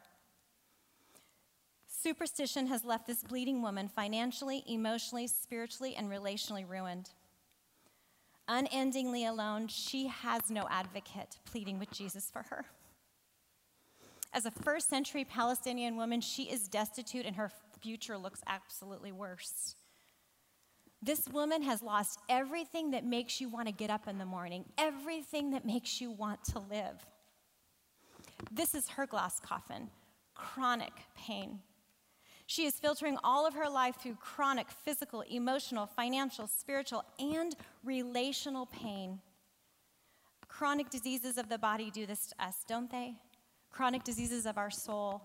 Superstition 1.88 2.68
has 2.68 2.86
left 2.86 3.08
this 3.08 3.24
bleeding 3.24 3.62
woman 3.62 3.88
financially, 3.88 4.64
emotionally, 4.68 5.28
spiritually, 5.28 5.96
and 5.96 6.10
relationally 6.10 6.68
ruined. 6.68 7.10
Unendingly 8.48 9.26
alone, 9.26 9.68
she 9.68 10.08
has 10.08 10.52
no 10.52 10.68
advocate 10.70 11.38
pleading 11.46 11.80
with 11.80 11.90
Jesus 11.92 12.30
for 12.30 12.44
her. 12.44 12.66
As 14.36 14.46
a 14.46 14.52
first 14.52 14.90
century 14.90 15.24
Palestinian 15.24 15.96
woman, 15.96 16.20
she 16.20 16.44
is 16.44 16.68
destitute 16.68 17.26
and 17.26 17.38
her 17.38 17.50
future 17.80 18.18
looks 18.18 18.42
absolutely 18.48 19.14
worse. 19.14 19.76
This 21.02 21.30
woman 21.30 21.62
has 21.62 21.82
lost 21.82 22.20
everything 22.28 22.92
that 22.92 23.06
makes 23.06 23.40
you 23.40 23.48
want 23.48 23.70
to 23.70 23.74
get 23.74 23.90
up 23.90 24.10
in 24.10 24.18
the 24.18 24.26
morning, 24.26 24.66
everything 24.78 25.52
that 25.52 25.66
makes 25.66 26.02
you 26.02 26.12
want 26.12 26.44
to 26.46 26.60
live. 26.60 27.06
This 28.52 28.76
is 28.76 28.90
her 28.90 29.08
glass 29.08 29.40
coffin 29.40 29.90
chronic 30.36 30.92
pain. 31.16 31.60
She 32.46 32.66
is 32.66 32.76
filtering 32.76 33.18
all 33.24 33.48
of 33.48 33.54
her 33.54 33.70
life 33.70 33.96
through 34.02 34.16
chronic 34.16 34.70
physical, 34.70 35.22
emotional, 35.22 35.86
financial, 35.86 36.48
spiritual, 36.48 37.06
and 37.18 37.56
relational 37.86 38.66
pain. 38.66 39.22
Chronic 40.50 40.90
diseases 40.90 41.38
of 41.38 41.48
the 41.48 41.58
body 41.58 41.90
do 41.90 42.06
this 42.06 42.28
to 42.28 42.46
us, 42.46 42.66
don't 42.68 42.92
they? 42.92 43.16
Chronic 43.76 44.06
diseases 44.06 44.46
of 44.46 44.58
our 44.58 44.72
soul, 44.72 45.22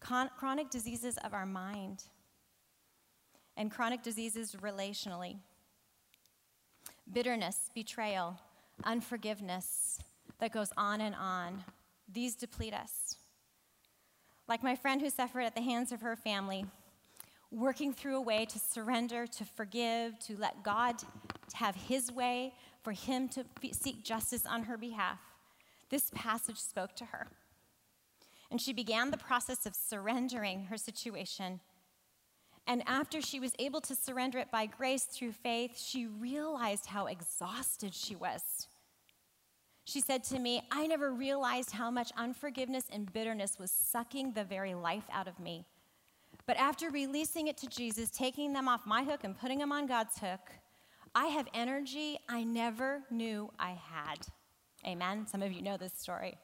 con- 0.00 0.30
chronic 0.38 0.70
diseases 0.70 1.18
of 1.24 1.34
our 1.34 1.44
mind, 1.44 2.04
and 3.56 3.68
chronic 3.70 4.00
diseases 4.00 4.56
relationally. 4.62 5.36
Bitterness, 7.12 7.68
betrayal, 7.74 8.38
unforgiveness 8.84 9.98
that 10.38 10.52
goes 10.52 10.70
on 10.76 11.00
and 11.00 11.16
on. 11.16 11.64
These 12.12 12.36
deplete 12.36 12.74
us. 12.74 13.16
Like 14.46 14.62
my 14.62 14.76
friend 14.76 15.00
who 15.00 15.10
suffered 15.10 15.42
at 15.42 15.56
the 15.56 15.60
hands 15.60 15.90
of 15.90 16.00
her 16.00 16.14
family, 16.14 16.64
working 17.50 17.92
through 17.92 18.16
a 18.16 18.20
way 18.20 18.44
to 18.44 18.58
surrender, 18.60 19.26
to 19.26 19.44
forgive, 19.44 20.16
to 20.20 20.36
let 20.36 20.62
God 20.62 20.94
have 21.54 21.74
His 21.74 22.12
way, 22.12 22.54
for 22.84 22.92
Him 22.92 23.28
to 23.30 23.44
seek 23.72 24.04
justice 24.04 24.46
on 24.46 24.62
her 24.62 24.76
behalf. 24.76 25.18
This 25.88 26.12
passage 26.14 26.58
spoke 26.58 26.94
to 26.94 27.06
her 27.06 27.26
and 28.50 28.60
she 28.60 28.72
began 28.72 29.10
the 29.10 29.16
process 29.16 29.66
of 29.66 29.74
surrendering 29.74 30.64
her 30.64 30.76
situation. 30.76 31.60
And 32.66 32.82
after 32.86 33.20
she 33.20 33.40
was 33.40 33.52
able 33.58 33.80
to 33.82 33.94
surrender 33.94 34.38
it 34.38 34.50
by 34.50 34.66
grace 34.66 35.04
through 35.04 35.32
faith, 35.32 35.80
she 35.80 36.06
realized 36.06 36.86
how 36.86 37.06
exhausted 37.06 37.94
she 37.94 38.14
was. 38.14 38.68
She 39.84 40.00
said 40.00 40.22
to 40.24 40.38
me, 40.38 40.62
I 40.70 40.86
never 40.86 41.12
realized 41.12 41.72
how 41.72 41.90
much 41.90 42.12
unforgiveness 42.16 42.84
and 42.92 43.12
bitterness 43.12 43.58
was 43.58 43.70
sucking 43.70 44.32
the 44.32 44.44
very 44.44 44.74
life 44.74 45.04
out 45.12 45.26
of 45.26 45.40
me. 45.40 45.64
But 46.46 46.58
after 46.58 46.90
releasing 46.90 47.48
it 47.48 47.56
to 47.58 47.66
Jesus, 47.66 48.10
taking 48.10 48.52
them 48.52 48.68
off 48.68 48.86
my 48.86 49.02
hook 49.02 49.24
and 49.24 49.38
putting 49.38 49.58
them 49.58 49.72
on 49.72 49.86
God's 49.86 50.18
hook, 50.18 50.52
I 51.14 51.26
have 51.26 51.48
energy 51.54 52.18
I 52.28 52.44
never 52.44 53.02
knew 53.10 53.50
I 53.58 53.70
had. 53.70 54.18
Amen. 54.86 55.26
Some 55.26 55.42
of 55.42 55.52
you 55.52 55.62
know 55.62 55.76
this 55.76 55.92
story. 55.92 56.38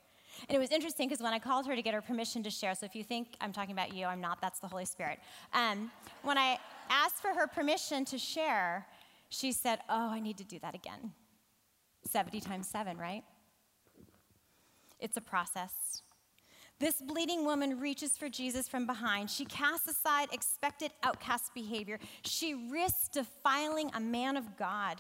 And 0.49 0.57
it 0.57 0.59
was 0.59 0.71
interesting 0.71 1.09
because 1.09 1.23
when 1.23 1.33
I 1.33 1.39
called 1.39 1.67
her 1.67 1.77
to 1.77 1.83
get 1.83 1.95
her 1.95 2.03
permission 2.03 2.43
to 2.43 2.51
share, 2.51 2.75
so 2.75 2.87
if 2.87 2.95
you 2.95 3.05
think 3.05 3.37
I'm 3.41 3.53
talking 3.53 3.73
about 3.73 3.95
you, 3.95 4.07
I'm 4.07 4.21
not, 4.21 4.41
that's 4.41 4.61
the 4.61 4.69
Holy 4.69 4.85
Spirit. 4.85 5.19
Um, 5.53 5.91
when 6.23 6.39
I 6.39 6.59
asked 6.91 7.17
for 7.17 7.29
her 7.29 7.47
permission 7.47 8.05
to 8.07 8.19
share, 8.19 8.87
she 9.29 9.53
said, 9.53 9.81
Oh, 9.89 10.11
I 10.11 10.21
need 10.21 10.39
to 10.39 10.45
do 10.45 10.59
that 10.61 10.75
again. 10.75 11.13
70 12.05 12.41
times 12.41 12.69
7, 12.69 12.97
right? 12.97 13.25
It's 15.01 15.17
a 15.17 15.21
process. 15.21 16.03
This 16.79 17.01
bleeding 17.01 17.45
woman 17.45 17.81
reaches 17.81 18.19
for 18.19 18.29
Jesus 18.29 18.69
from 18.69 18.87
behind. 18.87 19.31
She 19.31 19.47
casts 19.47 19.89
aside 19.89 20.29
expected 20.33 20.93
outcast 21.03 21.55
behavior. 21.55 21.99
She 22.23 22.55
risks 22.71 23.09
defiling 23.09 23.91
a 23.95 24.01
man 24.01 24.37
of 24.37 24.57
God. 24.59 24.99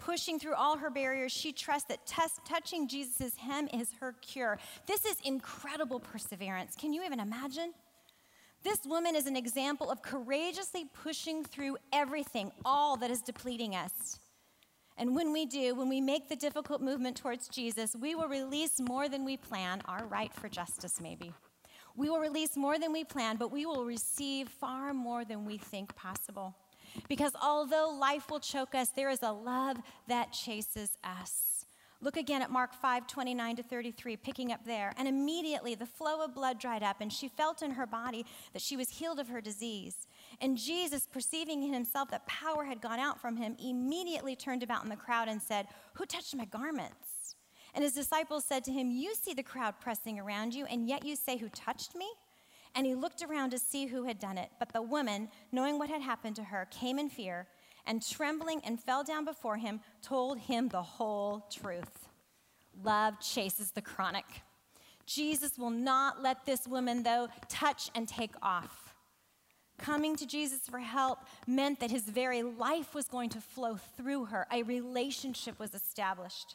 Pushing 0.00 0.38
through 0.38 0.54
all 0.54 0.78
her 0.78 0.90
barriers, 0.90 1.30
she 1.30 1.52
trusts 1.52 1.88
that 1.88 2.04
t- 2.06 2.22
touching 2.44 2.88
Jesus' 2.88 3.36
hem 3.36 3.68
is 3.72 3.90
her 4.00 4.14
cure. 4.22 4.58
This 4.86 5.04
is 5.04 5.16
incredible 5.24 6.00
perseverance. 6.00 6.74
Can 6.74 6.92
you 6.92 7.04
even 7.04 7.20
imagine? 7.20 7.72
This 8.62 8.80
woman 8.84 9.14
is 9.14 9.26
an 9.26 9.36
example 9.36 9.90
of 9.90 10.02
courageously 10.02 10.86
pushing 11.02 11.44
through 11.44 11.76
everything, 11.92 12.50
all 12.64 12.96
that 12.98 13.10
is 13.10 13.20
depleting 13.20 13.74
us. 13.76 14.18
And 14.98 15.14
when 15.14 15.32
we 15.32 15.46
do, 15.46 15.74
when 15.74 15.88
we 15.88 16.00
make 16.00 16.28
the 16.28 16.36
difficult 16.36 16.82
movement 16.82 17.16
towards 17.16 17.48
Jesus, 17.48 17.96
we 17.98 18.14
will 18.14 18.28
release 18.28 18.80
more 18.80 19.08
than 19.08 19.24
we 19.24 19.36
plan, 19.38 19.80
our 19.86 20.06
right 20.06 20.32
for 20.34 20.48
justice, 20.48 21.00
maybe. 21.00 21.32
We 21.96 22.10
will 22.10 22.20
release 22.20 22.56
more 22.56 22.78
than 22.78 22.92
we 22.92 23.04
plan, 23.04 23.36
but 23.36 23.50
we 23.50 23.64
will 23.64 23.84
receive 23.84 24.48
far 24.48 24.92
more 24.92 25.24
than 25.24 25.44
we 25.44 25.56
think 25.56 25.94
possible. 25.94 26.54
Because 27.08 27.32
although 27.40 27.90
life 27.90 28.30
will 28.30 28.40
choke 28.40 28.74
us, 28.74 28.90
there 28.90 29.10
is 29.10 29.22
a 29.22 29.32
love 29.32 29.78
that 30.08 30.32
chases 30.32 30.96
us. 31.04 31.50
Look 32.02 32.16
again 32.16 32.40
at 32.40 32.50
Mark 32.50 32.72
5 32.72 33.06
29 33.06 33.56
to 33.56 33.62
33, 33.62 34.16
picking 34.16 34.52
up 34.52 34.64
there. 34.64 34.94
And 34.96 35.06
immediately 35.06 35.74
the 35.74 35.84
flow 35.84 36.24
of 36.24 36.34
blood 36.34 36.58
dried 36.58 36.82
up, 36.82 37.00
and 37.00 37.12
she 37.12 37.28
felt 37.28 37.62
in 37.62 37.72
her 37.72 37.86
body 37.86 38.24
that 38.54 38.62
she 38.62 38.76
was 38.76 38.88
healed 38.88 39.20
of 39.20 39.28
her 39.28 39.42
disease. 39.42 40.06
And 40.40 40.56
Jesus, 40.56 41.06
perceiving 41.06 41.62
in 41.62 41.74
himself 41.74 42.10
that 42.10 42.26
power 42.26 42.64
had 42.64 42.80
gone 42.80 42.98
out 42.98 43.20
from 43.20 43.36
him, 43.36 43.54
immediately 43.62 44.34
turned 44.34 44.62
about 44.62 44.82
in 44.82 44.88
the 44.88 44.96
crowd 44.96 45.28
and 45.28 45.42
said, 45.42 45.66
Who 45.94 46.06
touched 46.06 46.34
my 46.34 46.46
garments? 46.46 47.36
And 47.74 47.84
his 47.84 47.92
disciples 47.92 48.46
said 48.46 48.64
to 48.64 48.72
him, 48.72 48.90
You 48.90 49.14
see 49.14 49.34
the 49.34 49.42
crowd 49.42 49.74
pressing 49.80 50.18
around 50.18 50.54
you, 50.54 50.64
and 50.64 50.88
yet 50.88 51.04
you 51.04 51.16
say, 51.16 51.36
Who 51.36 51.50
touched 51.50 51.94
me? 51.94 52.08
And 52.74 52.86
he 52.86 52.94
looked 52.94 53.22
around 53.22 53.50
to 53.50 53.58
see 53.58 53.86
who 53.86 54.04
had 54.04 54.18
done 54.18 54.38
it. 54.38 54.50
But 54.58 54.72
the 54.72 54.82
woman, 54.82 55.28
knowing 55.52 55.78
what 55.78 55.90
had 55.90 56.02
happened 56.02 56.36
to 56.36 56.44
her, 56.44 56.68
came 56.70 56.98
in 56.98 57.08
fear 57.08 57.46
and 57.86 58.06
trembling 58.06 58.60
and 58.64 58.80
fell 58.80 59.02
down 59.02 59.24
before 59.24 59.56
him, 59.56 59.80
told 60.02 60.38
him 60.38 60.68
the 60.68 60.82
whole 60.82 61.46
truth. 61.50 62.08
Love 62.82 63.20
chases 63.20 63.72
the 63.72 63.82
chronic. 63.82 64.24
Jesus 65.06 65.58
will 65.58 65.70
not 65.70 66.22
let 66.22 66.46
this 66.46 66.68
woman, 66.68 67.02
though, 67.02 67.28
touch 67.48 67.90
and 67.94 68.06
take 68.06 68.34
off. 68.42 68.94
Coming 69.76 70.14
to 70.16 70.26
Jesus 70.26 70.60
for 70.68 70.78
help 70.78 71.20
meant 71.46 71.80
that 71.80 71.90
his 71.90 72.04
very 72.04 72.42
life 72.42 72.94
was 72.94 73.08
going 73.08 73.30
to 73.30 73.40
flow 73.40 73.76
through 73.96 74.26
her, 74.26 74.46
a 74.52 74.62
relationship 74.62 75.58
was 75.58 75.74
established. 75.74 76.54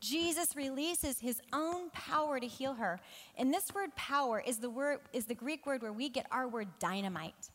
Jesus 0.00 0.54
releases 0.56 1.18
his 1.18 1.40
own 1.52 1.90
power 1.90 2.38
to 2.38 2.46
heal 2.46 2.74
her. 2.74 3.00
And 3.36 3.52
this 3.52 3.74
word 3.74 3.94
power 3.96 4.40
is 4.44 4.58
the 4.58 4.70
word 4.70 5.00
is 5.12 5.26
the 5.26 5.34
Greek 5.34 5.66
word 5.66 5.82
where 5.82 5.92
we 5.92 6.08
get 6.08 6.26
our 6.30 6.48
word 6.48 6.68
dynamite. 6.78 7.50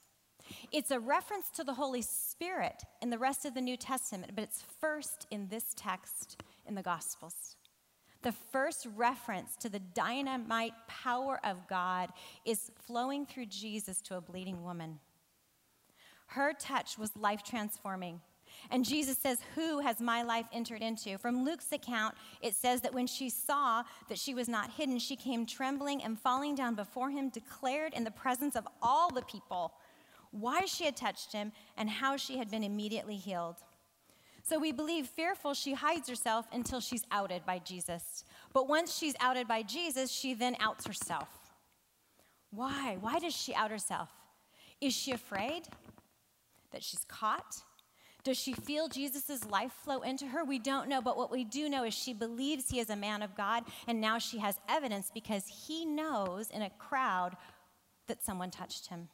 It's 0.72 0.92
a 0.92 1.00
reference 1.00 1.50
to 1.52 1.64
the 1.64 1.74
Holy 1.74 2.02
Spirit 2.02 2.84
in 3.02 3.10
the 3.10 3.18
rest 3.18 3.46
of 3.46 3.54
the 3.54 3.62
New 3.62 3.78
Testament, 3.78 4.34
but 4.36 4.44
it's 4.44 4.64
first 4.82 5.26
in 5.32 5.48
this 5.48 5.74
text 5.76 6.42
in 6.66 6.76
the 6.76 6.82
Gospels. 6.82 7.56
The 8.24 8.32
first 8.32 8.88
reference 8.96 9.56
to 9.58 9.70
the 9.70 9.80
dynamite 9.80 10.74
power 10.88 11.40
of 11.44 11.68
God 11.68 12.10
is 12.46 12.72
flowing 12.86 13.26
through 13.26 13.48
Jesus 13.48 14.02
to 14.02 14.16
a 14.16 14.22
bleeding 14.22 14.64
woman. 14.64 15.00
Her 16.28 16.54
touch 16.58 16.98
was 16.98 17.16
life 17.16 17.44
transforming. 17.44 18.22
And 18.72 18.86
Jesus 18.86 19.18
says, 19.18 19.40
Who 19.56 19.80
has 19.80 20.00
my 20.00 20.24
life 20.24 20.46
entered 20.52 20.82
into? 20.82 21.18
From 21.18 21.46
Luke's 21.46 21.72
account, 21.72 22.16
it 22.42 22.56
says 22.56 22.82
that 22.82 22.94
when 22.94 23.08
she 23.08 23.30
saw 23.30 23.84
that 24.10 24.18
she 24.18 24.34
was 24.34 24.48
not 24.48 24.72
hidden, 24.72 25.00
she 25.00 25.16
came 25.16 25.46
trembling 25.46 26.04
and 26.04 26.20
falling 26.20 26.56
down 26.56 26.76
before 26.76 27.10
him, 27.10 27.30
declared 27.30 27.94
in 27.94 28.04
the 28.04 28.12
presence 28.12 28.56
of 28.56 28.68
all 28.82 29.12
the 29.12 29.22
people 29.24 29.74
why 30.32 30.66
she 30.66 30.86
had 30.86 30.98
touched 30.98 31.32
him 31.32 31.52
and 31.78 31.90
how 31.90 32.18
she 32.18 32.38
had 32.38 32.50
been 32.50 32.64
immediately 32.64 33.16
healed. 33.16 33.58
So 34.42 34.60
we 34.60 34.74
believe 34.74 35.08
fearful, 35.08 35.54
she 35.54 35.74
hides 35.74 36.10
herself 36.10 36.48
until 36.52 36.82
she's 36.82 37.04
outed 37.12 37.46
by 37.46 37.60
Jesus. 37.60 38.26
But 38.52 38.68
once 38.68 38.98
she's 38.98 39.16
outed 39.22 39.48
by 39.48 39.62
Jesus, 39.64 40.12
she 40.12 40.34
then 40.34 40.58
outs 40.60 40.86
herself. 40.86 41.30
Why? 42.52 42.98
Why 43.00 43.20
does 43.20 43.34
she 43.34 43.56
out 43.56 43.72
herself? 43.72 44.10
Is 44.82 44.94
she 44.94 45.12
afraid 45.12 45.64
that 46.72 46.84
she's 46.84 47.06
caught? 47.08 47.64
Does 48.24 48.38
she 48.38 48.54
feel 48.54 48.88
Jesus' 48.88 49.46
life 49.50 49.74
flow 49.84 50.02
into 50.02 50.26
her? 50.28 50.46
We 50.46 50.58
don't 50.58 50.88
know, 50.88 51.02
but 51.02 51.18
what 51.18 51.32
we 51.32 51.44
do 51.44 51.68
know 51.68 51.84
is 51.84 51.94
she 51.94 52.14
believes 52.14 52.70
he 52.70 52.80
is 52.80 52.90
a 52.90 52.96
man 52.96 53.22
of 53.22 53.36
God, 53.36 53.64
and 53.86 54.00
now 54.00 54.18
she 54.18 54.38
has 54.38 54.56
evidence 54.70 55.12
because 55.14 55.46
he 55.48 55.86
knows 55.86 56.50
in 56.50 56.62
a 56.62 56.70
crowd 56.70 57.36
that 58.08 58.24
someone 58.24 58.50
touched 58.50 58.88
him. 58.88 59.10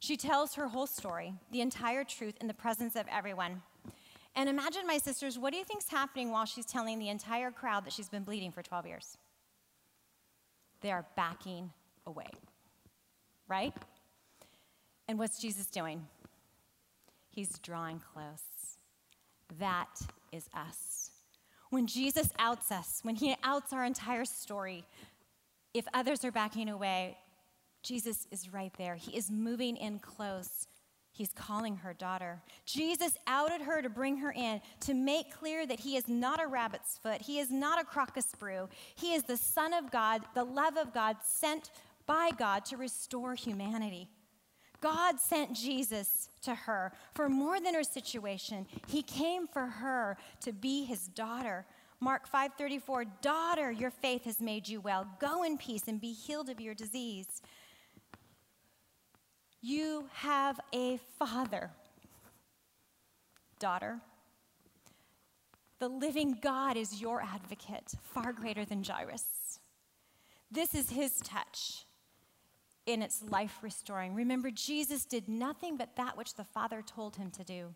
She 0.00 0.16
tells 0.16 0.54
her 0.54 0.68
whole 0.68 0.88
story, 0.88 1.34
the 1.52 1.60
entire 1.60 2.02
truth, 2.04 2.34
in 2.40 2.48
the 2.48 2.54
presence 2.54 2.96
of 2.96 3.06
everyone. 3.10 3.62
And 4.34 4.48
imagine, 4.48 4.86
my 4.86 4.98
sisters, 4.98 5.38
what 5.38 5.52
do 5.52 5.58
you 5.58 5.64
think's 5.64 5.88
happening 5.88 6.30
while 6.30 6.44
she's 6.44 6.66
telling 6.66 6.98
the 6.98 7.08
entire 7.08 7.52
crowd 7.52 7.84
that 7.84 7.92
she's 7.92 8.08
been 8.08 8.24
bleeding 8.24 8.50
for 8.50 8.62
12 8.62 8.86
years? 8.86 9.16
They 10.80 10.90
are 10.90 11.06
backing 11.16 11.70
away, 12.04 12.28
right? 13.48 13.72
And 15.06 15.18
what's 15.18 15.38
Jesus 15.38 15.66
doing? 15.66 16.04
He's 17.34 17.58
drawing 17.58 18.00
close. 18.12 18.78
That 19.58 19.88
is 20.30 20.48
us. 20.54 21.10
When 21.70 21.88
Jesus 21.88 22.28
outs 22.38 22.70
us, 22.70 23.00
when 23.02 23.16
he 23.16 23.34
outs 23.42 23.72
our 23.72 23.84
entire 23.84 24.24
story, 24.24 24.84
if 25.72 25.84
others 25.92 26.24
are 26.24 26.30
backing 26.30 26.68
away, 26.68 27.18
Jesus 27.82 28.28
is 28.30 28.52
right 28.52 28.72
there. 28.78 28.94
He 28.94 29.16
is 29.16 29.32
moving 29.32 29.76
in 29.76 29.98
close. 29.98 30.68
He's 31.12 31.32
calling 31.34 31.76
her 31.78 31.92
daughter. 31.92 32.40
Jesus 32.66 33.18
outed 33.26 33.62
her 33.62 33.82
to 33.82 33.88
bring 33.88 34.18
her 34.18 34.30
in, 34.30 34.60
to 34.80 34.94
make 34.94 35.34
clear 35.36 35.66
that 35.66 35.80
he 35.80 35.96
is 35.96 36.06
not 36.06 36.40
a 36.40 36.46
rabbit's 36.46 36.98
foot. 36.98 37.20
He 37.20 37.40
is 37.40 37.50
not 37.50 37.80
a 37.80 37.84
crocus 37.84 38.28
brew. 38.38 38.68
He 38.94 39.12
is 39.12 39.24
the 39.24 39.36
Son 39.36 39.72
of 39.72 39.90
God, 39.90 40.22
the 40.34 40.44
love 40.44 40.76
of 40.76 40.94
God, 40.94 41.16
sent 41.24 41.72
by 42.06 42.30
God 42.38 42.64
to 42.66 42.76
restore 42.76 43.34
humanity. 43.34 44.08
God 44.84 45.18
sent 45.18 45.54
Jesus 45.54 46.28
to 46.42 46.54
her 46.54 46.92
for 47.14 47.30
more 47.30 47.58
than 47.58 47.72
her 47.72 47.82
situation. 47.82 48.66
He 48.86 49.02
came 49.02 49.46
for 49.46 49.64
her 49.64 50.18
to 50.40 50.52
be 50.52 50.84
his 50.84 51.08
daughter. 51.08 51.64
Mark 52.00 52.26
5:34, 52.26 53.06
"Daughter, 53.22 53.72
your 53.72 53.90
faith 53.90 54.24
has 54.24 54.42
made 54.42 54.68
you 54.68 54.82
well. 54.82 55.06
Go 55.18 55.42
in 55.42 55.56
peace 55.56 55.88
and 55.88 55.98
be 55.98 56.12
healed 56.12 56.50
of 56.50 56.60
your 56.60 56.74
disease." 56.74 57.40
You 59.62 60.10
have 60.12 60.60
a 60.70 60.98
father. 60.98 61.74
Daughter, 63.58 64.02
the 65.78 65.88
living 65.88 66.32
God 66.32 66.76
is 66.76 67.00
your 67.00 67.22
advocate, 67.22 67.94
far 68.02 68.34
greater 68.34 68.66
than 68.66 68.84
Jairus. 68.84 69.60
This 70.50 70.74
is 70.74 70.90
his 70.90 71.20
touch 71.20 71.86
in 72.86 73.02
its 73.02 73.22
life 73.22 73.58
restoring. 73.62 74.14
Remember, 74.14 74.50
Jesus 74.50 75.04
did 75.04 75.28
nothing 75.28 75.76
but 75.76 75.96
that 75.96 76.16
which 76.16 76.34
the 76.34 76.44
Father 76.44 76.82
told 76.82 77.16
him 77.16 77.30
to 77.32 77.44
do. 77.44 77.74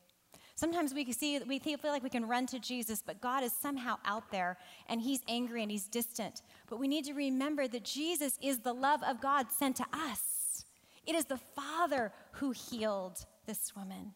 Sometimes 0.54 0.92
we 0.92 1.10
see 1.12 1.38
we 1.38 1.60
feel 1.60 1.78
like 1.84 2.02
we 2.02 2.10
can 2.10 2.26
run 2.26 2.46
to 2.46 2.58
Jesus, 2.58 3.00
but 3.00 3.20
God 3.20 3.44
is 3.44 3.52
somehow 3.52 3.96
out 4.04 4.30
there 4.32 4.58
and 4.88 5.00
he's 5.00 5.20
angry 5.28 5.62
and 5.62 5.70
he's 5.70 5.86
distant. 5.86 6.42
But 6.68 6.80
we 6.80 6.88
need 6.88 7.04
to 7.04 7.12
remember 7.12 7.68
that 7.68 7.84
Jesus 7.84 8.38
is 8.42 8.58
the 8.58 8.72
love 8.72 9.00
of 9.04 9.20
God 9.20 9.46
sent 9.52 9.76
to 9.76 9.86
us. 9.92 10.64
It 11.06 11.14
is 11.14 11.26
the 11.26 11.38
Father 11.38 12.12
who 12.32 12.50
healed 12.50 13.24
this 13.46 13.76
woman. 13.76 14.14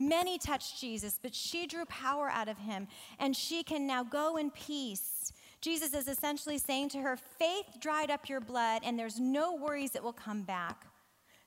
Many 0.00 0.36
touched 0.36 0.80
Jesus, 0.80 1.20
but 1.22 1.32
she 1.32 1.68
drew 1.68 1.84
power 1.84 2.28
out 2.28 2.48
of 2.48 2.58
him, 2.58 2.88
and 3.20 3.36
she 3.36 3.62
can 3.62 3.86
now 3.86 4.02
go 4.02 4.36
in 4.36 4.50
peace 4.50 5.11
Jesus 5.62 5.94
is 5.94 6.08
essentially 6.08 6.58
saying 6.58 6.88
to 6.90 6.98
her, 6.98 7.16
Faith 7.16 7.78
dried 7.80 8.10
up 8.10 8.28
your 8.28 8.40
blood, 8.40 8.82
and 8.84 8.98
there's 8.98 9.20
no 9.20 9.54
worries 9.54 9.94
it 9.94 10.02
will 10.02 10.12
come 10.12 10.42
back. 10.42 10.86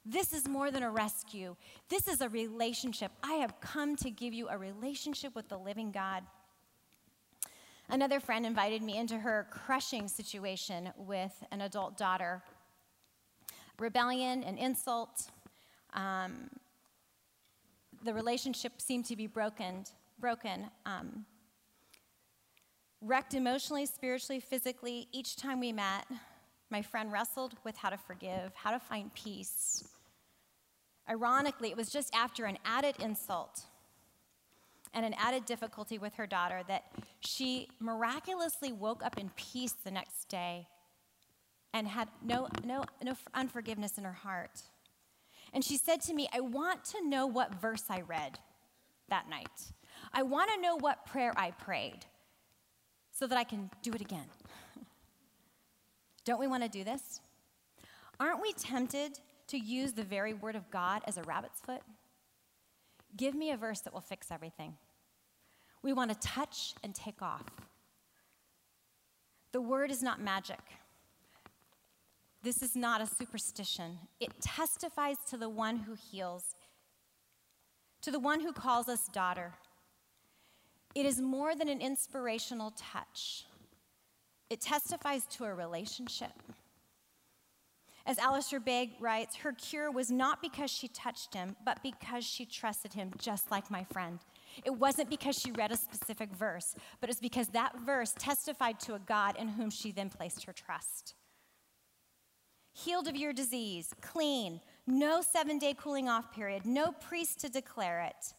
This 0.06 0.34
is 0.34 0.48
more 0.48 0.72
than 0.72 0.84
a 0.84 0.90
rescue. 0.90 1.56
This 1.90 2.08
is 2.08 2.22
a 2.22 2.30
relationship. 2.30 3.12
I 3.22 3.34
have 3.34 3.60
come 3.60 3.96
to 3.98 4.10
give 4.10 4.34
you 4.34 4.48
a 4.48 4.58
relationship 4.58 5.36
with 5.36 5.50
the 5.50 5.58
living 5.58 5.92
God. 5.92 6.24
Another 7.90 8.20
friend 8.20 8.46
invited 8.46 8.82
me 8.82 8.98
into 8.98 9.18
her 9.18 9.48
crushing 9.52 10.08
situation 10.08 10.92
with 10.98 11.34
an 11.52 11.62
adult 11.62 11.98
daughter. 11.98 12.42
Rebellion 13.78 14.44
and 14.44 14.58
insult. 14.58 15.30
Um, 15.94 16.50
the 18.04 18.14
relationship 18.14 18.80
seemed 18.80 19.06
to 19.06 19.16
be 19.16 19.28
broken. 19.28 19.84
Broken. 20.20 20.68
Um, 20.86 21.26
Wrecked 23.06 23.36
emotionally, 23.36 23.86
spiritually, 23.86 24.40
physically, 24.40 25.08
each 25.12 25.36
time 25.36 25.60
we 25.60 25.72
met, 25.72 26.08
my 26.72 26.82
friend 26.82 27.12
wrestled 27.12 27.54
with 27.64 27.78
how 27.78 27.92
to 27.92 28.00
forgive, 28.00 28.56
how 28.56 28.72
to 28.72 28.80
find 28.80 29.14
peace. 29.14 29.88
Ironically, 31.08 31.70
it 31.70 31.78
was 31.78 31.92
just 31.92 32.16
after 32.16 32.46
an 32.46 32.58
added 32.66 32.96
insult 33.00 33.66
and 34.92 35.06
an 35.06 35.14
added 35.20 35.46
difficulty 35.46 36.00
with 36.00 36.16
her 36.16 36.26
daughter 36.26 36.64
that 36.68 36.86
she 37.20 37.68
miraculously 37.80 38.74
woke 38.74 39.06
up 39.06 39.20
in 39.20 39.30
peace 39.36 39.74
the 39.74 39.92
next 39.92 40.28
day 40.28 40.66
and 41.76 41.88
had 41.88 42.08
no, 42.24 42.48
no, 42.64 42.86
no 43.04 43.14
unforgiveness 43.36 44.00
in 44.00 44.04
her 44.04 44.14
heart. 44.14 44.64
And 45.54 45.64
she 45.64 45.78
said 45.78 46.02
to 46.02 46.14
me, 46.16 46.28
I 46.34 46.40
want 46.40 46.84
to 46.86 47.08
know 47.08 47.28
what 47.28 47.62
verse 47.62 47.84
I 47.88 48.02
read 48.02 48.40
that 49.10 49.30
night. 49.30 49.74
I 50.12 50.24
want 50.24 50.50
to 50.56 50.60
know 50.60 50.76
what 50.76 51.06
prayer 51.06 51.34
I 51.38 51.52
prayed 51.52 52.08
so 53.16 53.26
that 53.28 53.38
I 53.38 53.46
can 53.46 53.70
do 53.82 53.94
it 53.94 54.02
again. 54.02 54.26
Don't 56.26 56.40
we 56.40 56.48
want 56.48 56.64
to 56.64 56.70
do 56.70 56.84
this? 56.84 57.22
Aren't 58.20 58.42
we 58.42 58.52
tempted 58.54 59.20
to 59.48 59.58
use 59.58 59.94
the 59.94 60.04
very 60.04 60.34
word 60.34 60.56
of 60.56 60.70
God 60.70 61.02
as 61.08 61.18
a 61.18 61.24
rabbit's 61.24 61.62
foot? 61.62 61.82
Give 63.16 63.34
me 63.34 63.52
a 63.52 63.58
verse 63.58 63.80
that 63.82 63.94
will 63.94 64.02
fix 64.02 64.32
everything. 64.32 64.76
We 65.82 65.94
want 65.94 66.12
to 66.12 66.28
touch 66.28 66.74
and 66.84 66.94
take 66.94 67.22
off. 67.22 67.46
The 69.54 69.62
word 69.62 69.92
is 69.92 70.04
not 70.04 70.20
magic. 70.20 70.60
This 72.44 72.62
is 72.62 72.76
not 72.76 73.00
a 73.00 73.08
superstition. 73.08 73.98
It 74.20 74.32
testifies 74.42 75.18
to 75.30 75.38
the 75.38 75.48
one 75.48 75.78
who 75.78 75.94
heals, 75.94 76.44
to 78.02 78.12
the 78.12 78.20
one 78.20 78.42
who 78.42 78.52
calls 78.52 78.90
us 78.90 79.08
daughter, 79.08 79.54
it 80.96 81.06
is 81.06 81.22
more 81.22 81.54
than 81.54 81.68
an 81.68 81.82
inspirational 81.82 82.72
touch, 82.72 83.46
it 84.50 84.62
testifies 84.62 85.26
to 85.26 85.44
a 85.44 85.54
relationship. 85.54 86.32
As 88.08 88.20
Alistair 88.20 88.60
Begg 88.60 88.92
writes, 89.00 89.36
her 89.38 89.52
cure 89.52 89.92
was 89.92 90.12
not 90.12 90.42
because 90.42 90.72
she 90.72 90.88
touched 90.88 91.34
him, 91.34 91.56
but 91.66 91.82
because 91.82 92.24
she 92.24 92.46
trusted 92.46 92.94
him, 92.94 93.12
just 93.18 93.50
like 93.50 93.70
my 93.72 93.84
friend. 93.84 94.20
It 94.64 94.70
wasn't 94.70 95.10
because 95.10 95.38
she 95.38 95.52
read 95.52 95.72
a 95.72 95.78
specific 95.78 96.30
verse, 96.32 96.76
but 97.02 97.10
it's 97.10 97.20
because 97.20 97.48
that 97.50 97.80
verse 97.84 98.14
testified 98.18 98.80
to 98.82 98.94
a 98.94 99.00
God 99.00 99.36
in 99.38 99.50
whom 99.50 99.72
she 99.72 99.92
then 99.92 100.10
placed 100.10 100.46
her 100.46 100.54
trust. 100.54 101.16
Healed 102.74 103.08
of 103.08 103.16
your 103.16 103.34
disease, 103.34 103.90
clean, 104.02 104.62
no 104.86 105.22
seven 105.22 105.58
day 105.58 105.74
cooling 105.76 106.08
off 106.08 106.32
period, 106.32 106.66
no 106.66 106.92
priest 106.92 107.40
to 107.40 107.50
declare 107.50 108.02
it 108.02 108.34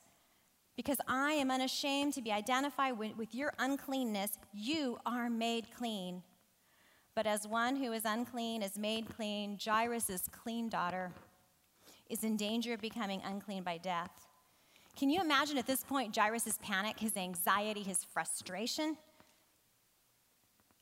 because 0.76 0.98
I 1.08 1.32
am 1.32 1.50
unashamed 1.50 2.12
to 2.14 2.22
be 2.22 2.30
identified 2.30 2.98
with, 2.98 3.16
with, 3.16 3.34
your 3.34 3.52
uncleanness, 3.58 4.38
you 4.52 4.98
are 5.06 5.30
made 5.30 5.66
clean. 5.76 6.22
But 7.14 7.26
as 7.26 7.46
one 7.46 7.76
who 7.76 7.92
is 7.92 8.04
unclean 8.04 8.62
is 8.62 8.78
made 8.78 9.08
clean, 9.08 9.58
Jairus' 9.64 10.28
clean 10.30 10.68
daughter 10.68 11.12
is 12.10 12.22
in 12.22 12.36
danger 12.36 12.74
of 12.74 12.80
becoming 12.80 13.22
unclean 13.24 13.62
by 13.62 13.78
death. 13.78 14.10
Can 14.98 15.08
you 15.10 15.20
imagine 15.20 15.58
at 15.58 15.66
this 15.66 15.82
point 15.82 16.14
Jairus' 16.14 16.58
panic, 16.62 16.98
his 16.98 17.16
anxiety, 17.16 17.82
his 17.82 18.04
frustration? 18.04 18.96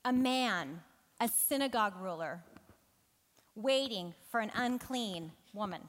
A 0.05 0.13
man, 0.13 0.81
a 1.21 1.29
synagogue 1.29 1.95
ruler, 2.01 2.43
waiting 3.55 4.13
for 4.31 4.41
an 4.41 4.51
unclean 4.55 5.33
woman. 5.53 5.83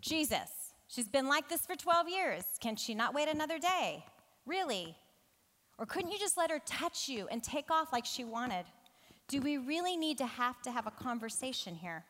Jesus, 0.00 0.61
She's 0.94 1.08
been 1.08 1.26
like 1.26 1.48
this 1.48 1.64
for 1.64 1.74
12 1.74 2.10
years. 2.10 2.44
Can 2.60 2.76
she 2.76 2.94
not 2.94 3.14
wait 3.14 3.26
another 3.26 3.58
day? 3.58 4.04
Really? 4.44 4.94
Or 5.78 5.86
couldn't 5.86 6.10
you 6.10 6.18
just 6.18 6.36
let 6.36 6.50
her 6.50 6.58
touch 6.66 7.08
you 7.08 7.26
and 7.30 7.42
take 7.42 7.70
off 7.70 7.94
like 7.94 8.04
she 8.04 8.24
wanted? 8.24 8.66
Do 9.26 9.40
we 9.40 9.56
really 9.56 9.96
need 9.96 10.18
to 10.18 10.26
have 10.26 10.60
to 10.62 10.70
have 10.70 10.86
a 10.86 10.90
conversation 10.90 11.74
here? 11.74 12.04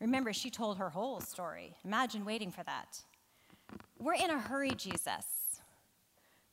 Remember, 0.00 0.32
she 0.32 0.48
told 0.48 0.78
her 0.78 0.88
whole 0.88 1.20
story. 1.20 1.74
Imagine 1.84 2.24
waiting 2.24 2.50
for 2.50 2.62
that. 2.62 2.98
We're 3.98 4.14
in 4.14 4.30
a 4.30 4.38
hurry, 4.38 4.70
Jesus. 4.70 5.60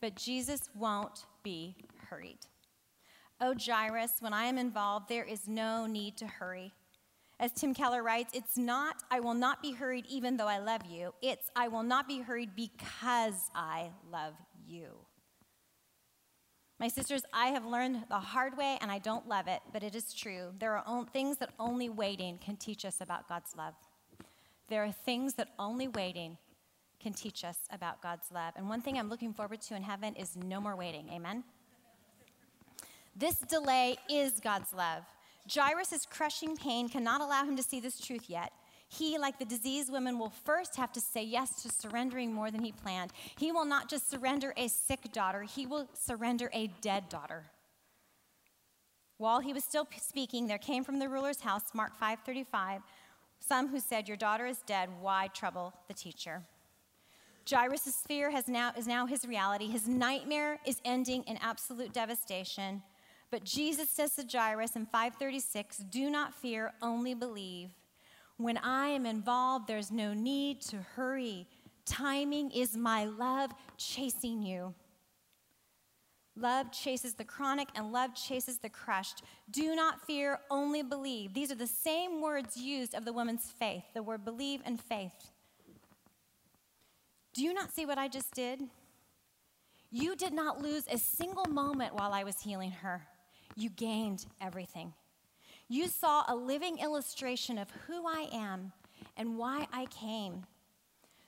But 0.02 0.16
Jesus 0.16 0.70
won't 0.76 1.26
be 1.42 1.78
hurried. 2.10 2.40
Oh, 3.40 3.56
Jairus, 3.58 4.12
when 4.20 4.34
I 4.34 4.44
am 4.44 4.58
involved, 4.58 5.08
there 5.08 5.24
is 5.24 5.48
no 5.48 5.86
need 5.86 6.18
to 6.18 6.28
hurry. 6.28 6.74
As 7.44 7.52
Tim 7.52 7.74
Keller 7.74 8.02
writes, 8.02 8.32
it's 8.34 8.58
not, 8.58 9.04
I 9.12 9.20
will 9.20 9.34
not 9.34 9.62
be 9.62 9.74
hurried 9.74 10.06
even 10.08 10.38
though 10.38 10.48
I 10.48 10.60
love 10.60 10.86
you. 10.90 11.14
It's, 11.22 11.52
I 11.58 11.68
will 11.68 11.84
not 11.84 12.08
be 12.08 12.22
hurried 12.22 12.52
because 12.56 13.50
I 13.54 13.90
love 14.10 14.36
you. 14.66 14.92
My 16.80 16.88
sisters, 16.88 17.22
I 17.34 17.48
have 17.48 17.66
learned 17.66 18.06
the 18.08 18.18
hard 18.18 18.56
way 18.58 18.78
and 18.80 18.90
I 18.90 19.00
don't 19.00 19.28
love 19.28 19.50
it, 19.50 19.60
but 19.74 19.84
it 19.84 19.94
is 19.94 20.14
true. 20.14 20.54
There 20.58 20.78
are 20.78 21.06
things 21.12 21.36
that 21.40 21.50
only 21.60 21.90
waiting 21.90 22.38
can 22.38 22.56
teach 22.56 22.86
us 22.86 23.02
about 23.02 23.28
God's 23.28 23.54
love. 23.58 23.74
There 24.70 24.86
are 24.86 24.94
things 24.94 25.34
that 25.34 25.50
only 25.60 25.90
waiting 25.90 26.38
can 27.02 27.12
teach 27.12 27.44
us 27.44 27.58
about 27.70 28.02
God's 28.02 28.32
love. 28.34 28.54
And 28.56 28.70
one 28.70 28.80
thing 28.80 28.98
I'm 28.98 29.10
looking 29.10 29.34
forward 29.34 29.60
to 29.64 29.76
in 29.76 29.84
heaven 29.84 30.16
is 30.16 30.38
no 30.38 30.62
more 30.62 30.78
waiting. 30.78 31.10
Amen? 31.12 31.44
This 33.18 33.40
delay 33.40 33.98
is 34.10 34.40
God's 34.40 34.72
love. 34.72 35.04
Jairus' 35.52 36.06
crushing 36.10 36.56
pain 36.56 36.88
cannot 36.88 37.22
allow 37.22 37.44
him 37.44 37.56
to 37.58 37.64
see 37.64 37.80
this 37.80 38.00
truth 38.00 38.30
yet. 38.30 38.52
He, 38.88 39.18
like 39.18 39.40
the 39.40 39.46
diseased 39.46 39.92
woman, 39.92 40.20
will 40.20 40.30
first 40.30 40.76
have 40.76 40.92
to 40.94 41.02
say 41.02 41.24
yes 41.24 41.64
to 41.64 41.70
surrendering 41.70 42.32
more 42.32 42.52
than 42.52 42.64
he 42.64 42.72
planned. 42.72 43.12
He 43.38 43.52
will 43.52 43.66
not 43.66 43.90
just 43.90 44.10
surrender 44.10 44.54
a 44.56 44.68
sick 44.68 45.12
daughter, 45.12 45.44
he 45.44 45.66
will 45.66 45.88
surrender 45.94 46.50
a 46.54 46.68
dead 46.82 47.10
daughter. 47.10 47.46
While 49.18 49.40
he 49.40 49.54
was 49.54 49.64
still 49.64 49.88
speaking, 50.00 50.48
there 50.48 50.58
came 50.58 50.84
from 50.84 51.00
the 51.00 51.10
ruler's 51.10 51.42
house, 51.42 51.74
Mark 51.74 51.98
5:35, 52.00 52.84
some 53.40 53.68
who 53.70 53.80
said, 53.80 54.08
"Your 54.08 54.18
daughter 54.18 54.46
is 54.46 54.60
dead. 54.62 55.02
Why 55.02 55.28
trouble 55.28 55.74
the 55.88 55.94
teacher?" 55.94 56.44
Jairus' 57.50 58.04
fear 58.08 58.30
has 58.32 58.48
now, 58.48 58.72
is 58.78 58.88
now 58.88 59.06
his 59.06 59.26
reality. 59.26 59.68
His 59.68 59.88
nightmare 59.88 60.60
is 60.66 60.82
ending 60.86 61.24
in 61.24 61.38
absolute 61.38 61.92
devastation. 61.94 62.84
But 63.34 63.46
Jesus 63.46 63.90
says 63.90 64.16
to 64.18 64.28
Jairus 64.32 64.76
in 64.76 64.86
536, 64.86 65.78
Do 65.90 66.12
not 66.12 66.36
fear, 66.36 66.72
only 66.84 67.16
believe. 67.16 67.72
When 68.38 68.60
I 68.60 68.90
am 68.90 69.08
involved, 69.08 69.68
there's 69.68 69.90
no 69.90 70.14
need 70.14 70.62
to 70.70 70.78
hurry. 70.96 71.48
Timing 71.84 72.52
is 72.52 72.78
my 72.78 73.06
love 73.06 73.50
chasing 73.76 74.44
you. 74.44 74.76
Love 76.36 76.72
chases 76.72 77.16
the 77.16 77.24
chronic 77.24 77.70
and 77.74 77.92
love 77.92 78.14
chases 78.14 78.60
the 78.60 78.70
crushed. 78.70 79.24
Do 79.50 79.76
not 79.76 80.06
fear, 80.06 80.38
only 80.52 80.84
believe. 80.84 81.34
These 81.34 81.52
are 81.52 81.56
the 81.56 81.66
same 81.66 82.22
words 82.22 82.56
used 82.56 82.94
of 82.94 83.04
the 83.04 83.14
woman's 83.14 83.52
faith 83.58 83.86
the 83.96 84.04
word 84.04 84.24
believe 84.24 84.62
and 84.64 84.80
faith. 84.80 85.32
Do 87.34 87.42
you 87.42 87.56
not 87.56 87.74
see 87.74 87.88
what 87.88 87.98
I 87.98 88.10
just 88.10 88.32
did? 88.36 88.62
You 89.90 90.16
did 90.16 90.34
not 90.34 90.62
lose 90.62 90.84
a 90.88 91.00
single 91.00 91.46
moment 91.46 91.96
while 91.96 92.14
I 92.14 92.24
was 92.24 92.40
healing 92.40 92.70
her. 92.70 93.08
You 93.56 93.70
gained 93.70 94.26
everything. 94.42 94.94
You 95.68 95.88
saw 95.88 96.24
a 96.28 96.36
living 96.36 96.80
illustration 96.80 97.58
of 97.58 97.70
who 97.88 98.06
I 98.08 98.28
am 98.34 98.74
and 99.18 99.38
why 99.38 99.68
I 99.72 99.86
came. 99.86 100.46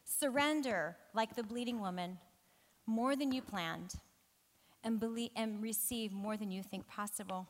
Surrender 0.04 0.98
like 1.14 1.36
the 1.36 1.44
bleeding 1.44 1.80
woman 1.80 2.18
more 2.86 3.16
than 3.16 3.32
you 3.32 3.42
planned 3.42 3.96
and, 4.84 5.00
believe, 5.00 5.32
and 5.36 5.62
receive 5.62 6.12
more 6.12 6.38
than 6.38 6.52
you 6.52 6.62
think 6.62 6.88
possible. 6.88 7.48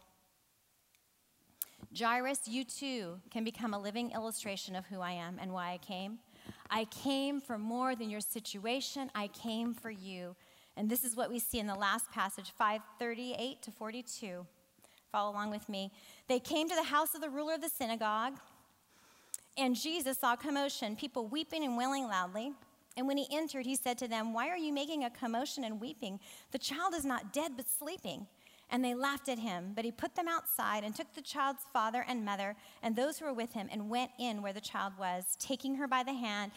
Jairus, 1.97 2.47
you 2.47 2.63
too 2.63 3.19
can 3.29 3.43
become 3.43 3.73
a 3.73 3.79
living 3.79 4.11
illustration 4.11 4.75
of 4.75 4.85
who 4.87 5.01
I 5.01 5.11
am 5.11 5.37
and 5.41 5.53
why 5.53 5.71
I 5.71 5.77
came. 5.77 6.19
I 6.69 6.85
came 6.85 7.39
for 7.39 7.57
more 7.57 7.95
than 7.95 8.09
your 8.09 8.21
situation, 8.21 9.11
I 9.13 9.27
came 9.27 9.73
for 9.73 9.89
you. 9.89 10.35
And 10.77 10.89
this 10.89 11.03
is 11.03 11.15
what 11.15 11.29
we 11.29 11.39
see 11.39 11.59
in 11.59 11.67
the 11.67 11.75
last 11.75 12.11
passage, 12.11 12.51
538 12.57 13.61
to 13.61 13.71
42. 13.71 14.45
Follow 15.15 15.31
along 15.31 15.49
with 15.49 15.69
me. 15.69 15.93
They 16.27 16.41
came 16.41 16.67
to 16.67 16.75
the 16.75 16.83
house 16.83 17.15
of 17.15 17.21
the 17.21 17.29
ruler 17.29 17.53
of 17.53 17.61
the 17.61 17.69
synagogue, 17.69 18.33
and 19.57 19.73
Jesus 19.73 20.17
saw 20.17 20.35
commotion, 20.35 20.97
people 20.97 21.25
weeping 21.25 21.63
and 21.63 21.77
wailing 21.77 22.03
loudly. 22.03 22.51
And 22.97 23.07
when 23.07 23.15
he 23.15 23.25
entered, 23.31 23.65
he 23.65 23.77
said 23.77 23.97
to 23.99 24.09
them, 24.09 24.33
Why 24.33 24.49
are 24.49 24.57
you 24.57 24.73
making 24.73 25.05
a 25.05 25.09
commotion 25.09 25.63
and 25.63 25.79
weeping? 25.79 26.19
The 26.51 26.57
child 26.57 26.93
is 26.93 27.05
not 27.05 27.31
dead, 27.31 27.53
but 27.55 27.65
sleeping. 27.69 28.27
And 28.69 28.83
they 28.83 28.93
laughed 28.93 29.29
at 29.29 29.39
him. 29.39 29.71
But 29.73 29.85
he 29.85 29.91
put 29.93 30.15
them 30.15 30.27
outside 30.27 30.83
and 30.83 30.93
took 30.93 31.13
the 31.13 31.21
child's 31.21 31.63
father 31.71 32.03
and 32.05 32.25
mother 32.25 32.57
and 32.83 32.93
those 32.93 33.17
who 33.17 33.25
were 33.25 33.33
with 33.33 33.53
him 33.53 33.69
and 33.71 33.89
went 33.89 34.11
in 34.19 34.41
where 34.41 34.51
the 34.51 34.59
child 34.59 34.91
was. 34.99 35.37
Taking 35.39 35.75
her 35.75 35.87
by 35.87 36.03
the 36.03 36.13
hand, 36.13 36.51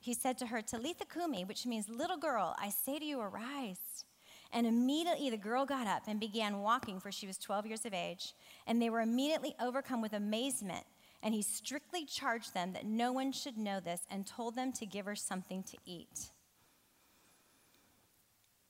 he 0.00 0.12
said 0.12 0.38
to 0.38 0.46
her, 0.46 0.60
Talitha 0.60 1.04
Kumi, 1.04 1.44
which 1.44 1.66
means, 1.66 1.88
Little 1.88 2.16
girl, 2.16 2.56
I 2.58 2.70
say 2.70 2.98
to 2.98 3.04
you, 3.04 3.20
arise. 3.20 4.04
And 4.52 4.66
immediately 4.66 5.30
the 5.30 5.38
girl 5.38 5.64
got 5.64 5.86
up 5.86 6.02
and 6.06 6.20
began 6.20 6.60
walking, 6.60 7.00
for 7.00 7.10
she 7.10 7.26
was 7.26 7.38
12 7.38 7.66
years 7.66 7.86
of 7.86 7.94
age. 7.94 8.34
And 8.66 8.80
they 8.80 8.90
were 8.90 9.00
immediately 9.00 9.54
overcome 9.60 10.02
with 10.02 10.12
amazement. 10.12 10.84
And 11.22 11.34
he 11.34 11.42
strictly 11.42 12.04
charged 12.04 12.52
them 12.52 12.72
that 12.74 12.84
no 12.84 13.12
one 13.12 13.32
should 13.32 13.56
know 13.56 13.80
this 13.80 14.02
and 14.10 14.26
told 14.26 14.54
them 14.54 14.72
to 14.72 14.84
give 14.84 15.06
her 15.06 15.14
something 15.14 15.62
to 15.62 15.76
eat. 15.86 16.30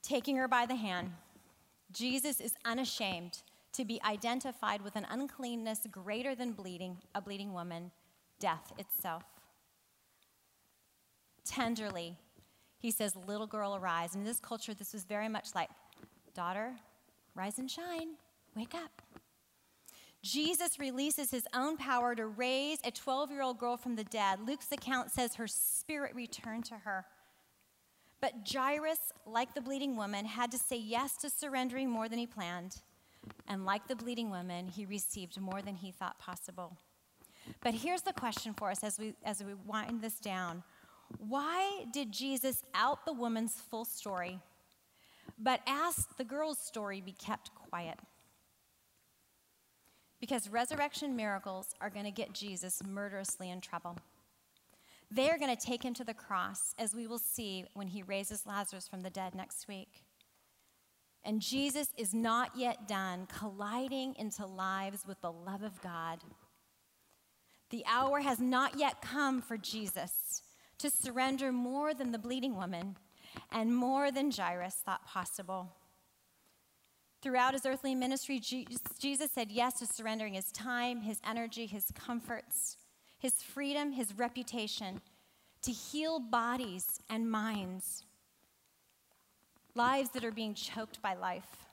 Taking 0.03 0.37
her 0.37 0.49
by 0.49 0.66
the 0.66 0.77
hand, 0.77 1.12
Jesus 1.90 2.40
is 2.40 2.55
unashamed 2.64 3.42
to 3.73 3.85
be 3.85 4.01
identified 4.05 4.83
with 4.83 4.97
an 4.97 5.07
uncleanness 5.11 5.81
greater 5.90 6.35
than 6.35 6.53
bleeding, 6.53 6.99
a 7.14 7.21
bleeding 7.21 7.53
woman, 7.53 7.90
death 8.38 8.73
itself. 8.79 9.25
Tenderly, 11.45 12.16
he 12.83 12.90
says, 12.90 13.14
Little 13.14 13.47
girl, 13.47 13.77
arise. 13.77 14.14
And 14.14 14.23
In 14.23 14.27
this 14.27 14.40
culture, 14.40 14.75
this 14.75 14.92
was 14.92 15.05
very 15.05 15.29
much 15.29 15.55
like, 15.55 15.71
Daughter, 16.35 16.75
rise 17.35 17.59
and 17.59 17.71
shine, 17.71 18.16
wake 18.57 18.75
up. 18.75 19.03
Jesus 20.23 20.79
releases 20.79 21.31
his 21.31 21.47
own 21.55 21.77
power 21.77 22.14
to 22.14 22.27
raise 22.27 22.79
a 22.85 22.90
12 22.90 23.31
year 23.31 23.42
old 23.42 23.59
girl 23.59 23.77
from 23.77 23.97
the 23.97 24.05
dead. 24.05 24.40
Luke's 24.47 24.71
account 24.73 25.11
says 25.11 25.37
her 25.37 25.47
spirit 25.47 26.14
returned 26.14 26.64
to 26.66 26.75
her. 26.75 27.05
But 28.21 28.49
Jairus, 28.53 29.12
like 29.27 29.55
the 29.55 29.61
bleeding 29.61 29.97
woman, 29.97 30.25
had 30.25 30.53
to 30.53 30.59
say 30.59 30.77
yes 30.77 31.16
to 31.18 31.31
surrendering 31.31 31.90
more 31.90 32.09
than 32.09 32.18
he 32.18 32.27
planned. 32.27 32.77
And 33.49 33.64
like 33.64 33.88
the 33.88 33.97
bleeding 33.97 34.31
woman, 34.31 34.68
he 34.68 34.87
received 34.87 35.40
more 35.40 35.61
than 35.61 35.77
he 35.77 35.90
thought 35.90 36.18
possible. 36.18 36.77
But 37.61 37.75
here's 37.75 38.03
the 38.03 38.12
question 38.12 38.55
for 38.55 38.71
us 38.71 38.85
as 38.85 38.99
we, 38.99 39.14
as 39.25 39.42
we 39.42 39.55
wind 39.55 40.03
this 40.03 40.21
down 40.21 40.62
why 41.18 41.85
did 41.92 42.12
Jesus 42.12 42.62
out 42.75 43.05
the 43.05 43.12
woman's 43.12 43.55
full 43.55 43.85
story, 43.85 44.38
but 45.38 45.61
ask 45.66 46.16
the 46.16 46.25
girl's 46.25 46.59
story 46.59 47.01
be 47.01 47.12
kept 47.12 47.55
quiet? 47.55 47.98
Because 50.20 50.48
resurrection 50.48 51.16
miracles 51.16 51.75
are 51.81 51.90
going 51.90 52.05
to 52.05 52.12
get 52.12 52.33
Jesus 52.33 52.83
murderously 52.87 53.51
in 53.51 53.61
trouble. 53.61 53.98
They 55.11 55.29
are 55.31 55.38
going 55.38 55.55
to 55.55 55.66
take 55.66 55.85
him 55.85 55.94
to 55.94 56.05
the 56.05 56.14
cross, 56.14 56.75
as 56.79 56.94
we 56.94 57.07
will 57.07 57.18
see 57.18 57.66
when 57.75 57.88
he 57.88 58.03
raises 58.03 58.46
Lazarus 58.46 58.88
from 58.88 59.03
the 59.03 59.11
dead 59.11 59.35
next 59.35 59.68
week. 59.68 60.05
And 61.25 61.40
Jesus 61.40 61.88
is 61.98 62.14
not 62.14 62.57
yet 62.57 62.88
done 62.88 63.27
colliding 63.27 64.14
into 64.16 64.46
lives 64.46 65.07
with 65.07 65.20
the 65.20 65.33
love 65.33 65.62
of 65.62 65.81
God. 65.83 66.20
The 67.70 67.85
hour 67.87 68.20
has 68.20 68.40
not 68.40 68.79
yet 68.79 69.03
come 69.03 69.40
for 69.40 69.57
Jesus 69.57 70.42
to 70.83 70.90
surrender 70.90 71.53
more 71.53 71.95
than 71.95 72.11
the 72.11 72.18
bleeding 72.18 72.57
woman 72.57 72.97
and 73.51 73.75
more 73.75 74.11
than 74.11 74.31
Jairus 74.31 74.75
thought 74.75 75.07
possible. 75.07 75.73
Throughout 77.23 77.55
his 77.55 77.64
earthly 77.64 77.95
ministry, 77.95 78.40
Jesus 78.40 79.31
said 79.33 79.53
yes 79.53 79.79
to 79.79 79.87
surrendering 79.87 80.35
his 80.35 80.51
time, 80.51 81.03
his 81.03 81.21
energy, 81.25 81.66
his 81.66 81.85
comforts, 81.95 82.77
his 83.16 83.35
freedom, 83.35 83.92
his 83.92 84.18
reputation 84.18 85.01
to 85.62 85.71
heal 85.71 86.18
bodies 86.18 86.99
and 87.09 87.31
minds, 87.31 88.03
lives 89.77 90.11
that 90.11 90.25
are 90.25 90.33
being 90.33 90.55
choked 90.55 91.01
by 91.01 91.14
life. 91.14 91.64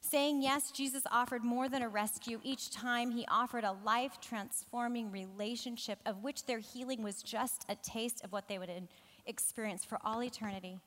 Saying 0.00 0.42
yes, 0.42 0.70
Jesus 0.70 1.02
offered 1.10 1.44
more 1.44 1.68
than 1.68 1.82
a 1.82 1.88
rescue. 1.88 2.40
Each 2.42 2.70
time 2.70 3.10
he 3.10 3.26
offered 3.28 3.64
a 3.64 3.76
life 3.84 4.18
transforming 4.20 5.10
relationship 5.10 5.98
of 6.06 6.22
which 6.22 6.46
their 6.46 6.60
healing 6.60 7.02
was 7.02 7.22
just 7.22 7.64
a 7.68 7.74
taste 7.74 8.24
of 8.24 8.32
what 8.32 8.48
they 8.48 8.58
would 8.58 8.70
experience 9.26 9.84
for 9.84 9.98
all 10.04 10.22
eternity. 10.22 10.78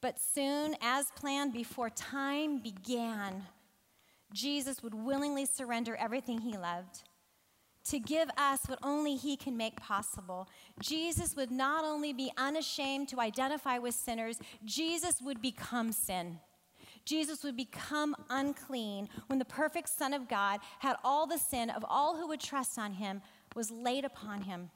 But 0.00 0.20
soon, 0.20 0.76
as 0.82 1.06
planned 1.14 1.52
before 1.52 1.88
time 1.88 2.58
began, 2.58 3.44
Jesus 4.32 4.82
would 4.82 4.94
willingly 4.94 5.46
surrender 5.46 5.94
everything 5.96 6.40
he 6.40 6.56
loved 6.56 7.02
to 7.84 7.98
give 7.98 8.28
us 8.36 8.60
what 8.66 8.78
only 8.82 9.16
he 9.16 9.36
can 9.36 9.56
make 9.56 9.76
possible. 9.76 10.48
Jesus 10.80 11.34
would 11.36 11.50
not 11.50 11.84
only 11.84 12.12
be 12.12 12.30
unashamed 12.36 13.08
to 13.08 13.20
identify 13.20 13.78
with 13.78 13.94
sinners, 13.94 14.38
Jesus 14.64 15.20
would 15.20 15.42
become 15.42 15.92
sin. 15.92 16.38
Jesus 17.04 17.42
would 17.42 17.56
become 17.56 18.14
unclean 18.30 19.08
when 19.26 19.38
the 19.38 19.44
perfect 19.44 19.88
Son 19.88 20.12
of 20.12 20.28
God 20.28 20.60
had 20.78 20.96
all 21.04 21.26
the 21.26 21.38
sin 21.38 21.70
of 21.70 21.84
all 21.88 22.16
who 22.16 22.28
would 22.28 22.40
trust 22.40 22.78
on 22.78 22.92
him 22.92 23.22
was 23.54 23.70
laid 23.70 24.04
upon 24.04 24.42
him. 24.42 24.70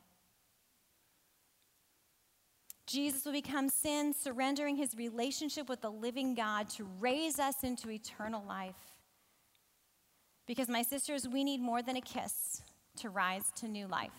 Jesus 2.87 3.25
would 3.25 3.33
become 3.33 3.69
sin, 3.69 4.15
surrendering 4.15 4.77
his 4.77 4.97
relationship 4.97 5.69
with 5.69 5.81
the 5.81 5.91
living 5.91 6.35
God 6.35 6.69
to 6.71 6.87
raise 7.01 7.39
us 7.39 7.65
into 7.65 7.91
eternal 7.91 8.45
life. 8.47 8.77
Because, 10.47 10.69
my 10.69 10.83
sisters, 10.83 11.27
we 11.27 11.43
need 11.43 11.61
more 11.61 11.83
than 11.83 11.97
a 11.97 12.01
kiss 12.01 12.63
to 12.99 13.11
rise 13.11 13.51
to 13.57 13.67
new 13.67 13.89
life. 13.89 14.13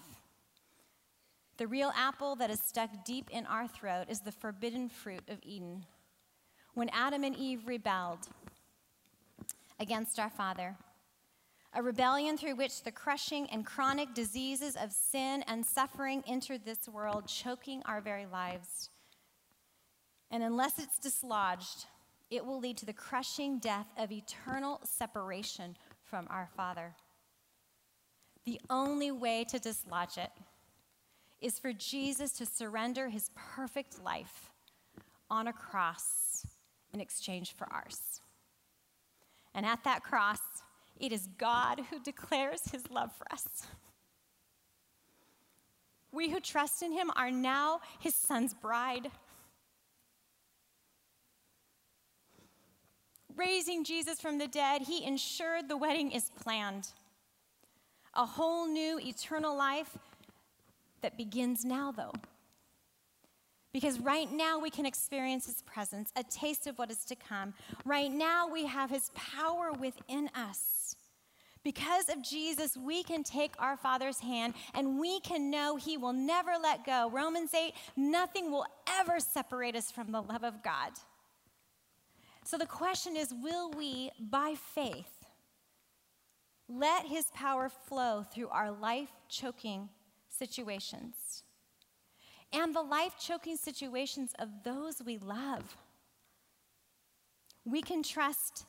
The 1.57 1.67
real 1.67 1.91
apple 1.95 2.35
that 2.35 2.49
is 2.49 2.59
stuck 2.59 2.89
deep 3.05 3.29
in 3.31 3.45
our 3.45 3.67
throat 3.67 4.05
is 4.09 4.19
the 4.19 4.33
forbidden 4.33 4.89
fruit 4.89 5.23
of 5.29 5.39
Eden. 5.43 5.85
When 6.77 6.89
Adam 6.89 7.23
and 7.23 7.35
Eve 7.35 7.63
rebelled 7.65 8.27
against 9.79 10.19
our 10.19 10.29
Father. 10.29 10.75
A 11.73 11.81
rebellion 11.81 12.37
through 12.37 12.55
which 12.55 12.83
the 12.83 12.91
crushing 12.91 13.49
and 13.49 13.65
chronic 13.65 14.13
diseases 14.13 14.75
of 14.75 14.91
sin 14.91 15.43
and 15.47 15.65
suffering 15.65 16.23
entered 16.27 16.65
this 16.65 16.87
world, 16.87 17.25
choking 17.25 17.81
our 17.85 17.99
very 17.99 18.27
lives. 18.27 18.91
And 20.29 20.43
unless 20.43 20.77
it's 20.77 20.99
dislodged, 20.99 21.87
it 22.29 22.45
will 22.45 22.59
lead 22.59 22.77
to 22.77 22.85
the 22.85 22.93
crushing 22.93 23.57
death 23.57 23.87
of 23.97 24.11
eternal 24.11 24.79
separation 24.83 25.75
from 26.03 26.27
our 26.29 26.47
Father. 26.55 26.93
The 28.45 28.61
only 28.69 29.09
way 29.09 29.45
to 29.45 29.57
dislodge 29.57 30.19
it 30.19 30.31
is 31.41 31.57
for 31.57 31.73
Jesus 31.73 32.33
to 32.33 32.45
surrender 32.45 33.09
his 33.09 33.31
perfect 33.33 33.99
life 34.03 34.51
on 35.27 35.47
a 35.47 35.53
cross 35.53 36.26
in 36.97 37.01
exchange 37.01 37.53
for 37.53 37.71
ours. 37.71 38.21
And 39.53 39.65
at 39.65 39.83
that 39.83 40.03
cross, 40.03 40.39
it 40.99 41.11
is 41.11 41.29
God 41.37 41.81
who 41.91 41.99
declares 41.99 42.61
his 42.71 42.89
love 42.89 43.11
for 43.15 43.31
us. 43.31 43.67
We 46.11 46.31
who 46.31 46.39
trust 46.39 46.81
in 46.81 46.91
him 46.91 47.11
are 47.15 47.29
now 47.29 47.81
his 47.99 48.15
son's 48.15 48.55
bride. 48.55 49.11
Raising 53.35 53.83
Jesus 53.83 54.19
from 54.19 54.39
the 54.39 54.47
dead, 54.47 54.81
he 54.81 55.05
ensured 55.05 55.69
the 55.69 55.77
wedding 55.77 56.11
is 56.11 56.31
planned. 56.41 56.87
A 58.15 58.25
whole 58.25 58.65
new 58.67 58.99
eternal 58.99 59.55
life 59.55 59.95
that 61.01 61.15
begins 61.15 61.63
now, 61.63 61.91
though. 61.91 62.13
Because 63.77 63.99
right 63.99 64.31
now 64.31 64.57
we 64.57 64.71
can 64.71 64.87
experience 64.87 65.45
His 65.45 65.61
presence, 65.61 66.11
a 66.15 66.23
taste 66.23 66.65
of 66.65 66.79
what 66.79 66.89
is 66.89 67.05
to 67.05 67.15
come. 67.15 67.53
Right 67.85 68.11
now 68.11 68.47
we 68.47 68.65
have 68.65 68.89
His 68.89 69.11
power 69.13 69.71
within 69.71 70.31
us. 70.33 70.95
Because 71.63 72.09
of 72.09 72.23
Jesus, 72.23 72.75
we 72.75 73.03
can 73.03 73.21
take 73.21 73.53
our 73.59 73.77
Father's 73.77 74.19
hand 74.19 74.55
and 74.73 74.99
we 74.99 75.19
can 75.19 75.51
know 75.51 75.75
He 75.75 75.95
will 75.95 76.11
never 76.11 76.53
let 76.59 76.87
go. 76.87 77.11
Romans 77.13 77.53
8 77.53 77.71
nothing 77.95 78.49
will 78.49 78.65
ever 78.99 79.19
separate 79.19 79.75
us 79.75 79.91
from 79.91 80.11
the 80.11 80.21
love 80.21 80.43
of 80.43 80.63
God. 80.63 80.93
So 82.45 82.57
the 82.57 82.65
question 82.65 83.15
is 83.15 83.31
will 83.31 83.69
we, 83.69 84.09
by 84.19 84.55
faith, 84.73 85.23
let 86.67 87.05
His 87.05 87.25
power 87.35 87.69
flow 87.69 88.23
through 88.23 88.47
our 88.47 88.71
life 88.71 89.11
choking 89.29 89.89
situations? 90.29 91.43
And 92.53 92.75
the 92.75 92.81
life 92.81 93.15
choking 93.19 93.57
situations 93.57 94.33
of 94.39 94.49
those 94.63 95.01
we 95.05 95.17
love. 95.17 95.75
We 97.65 97.81
can 97.81 98.03
trust 98.03 98.65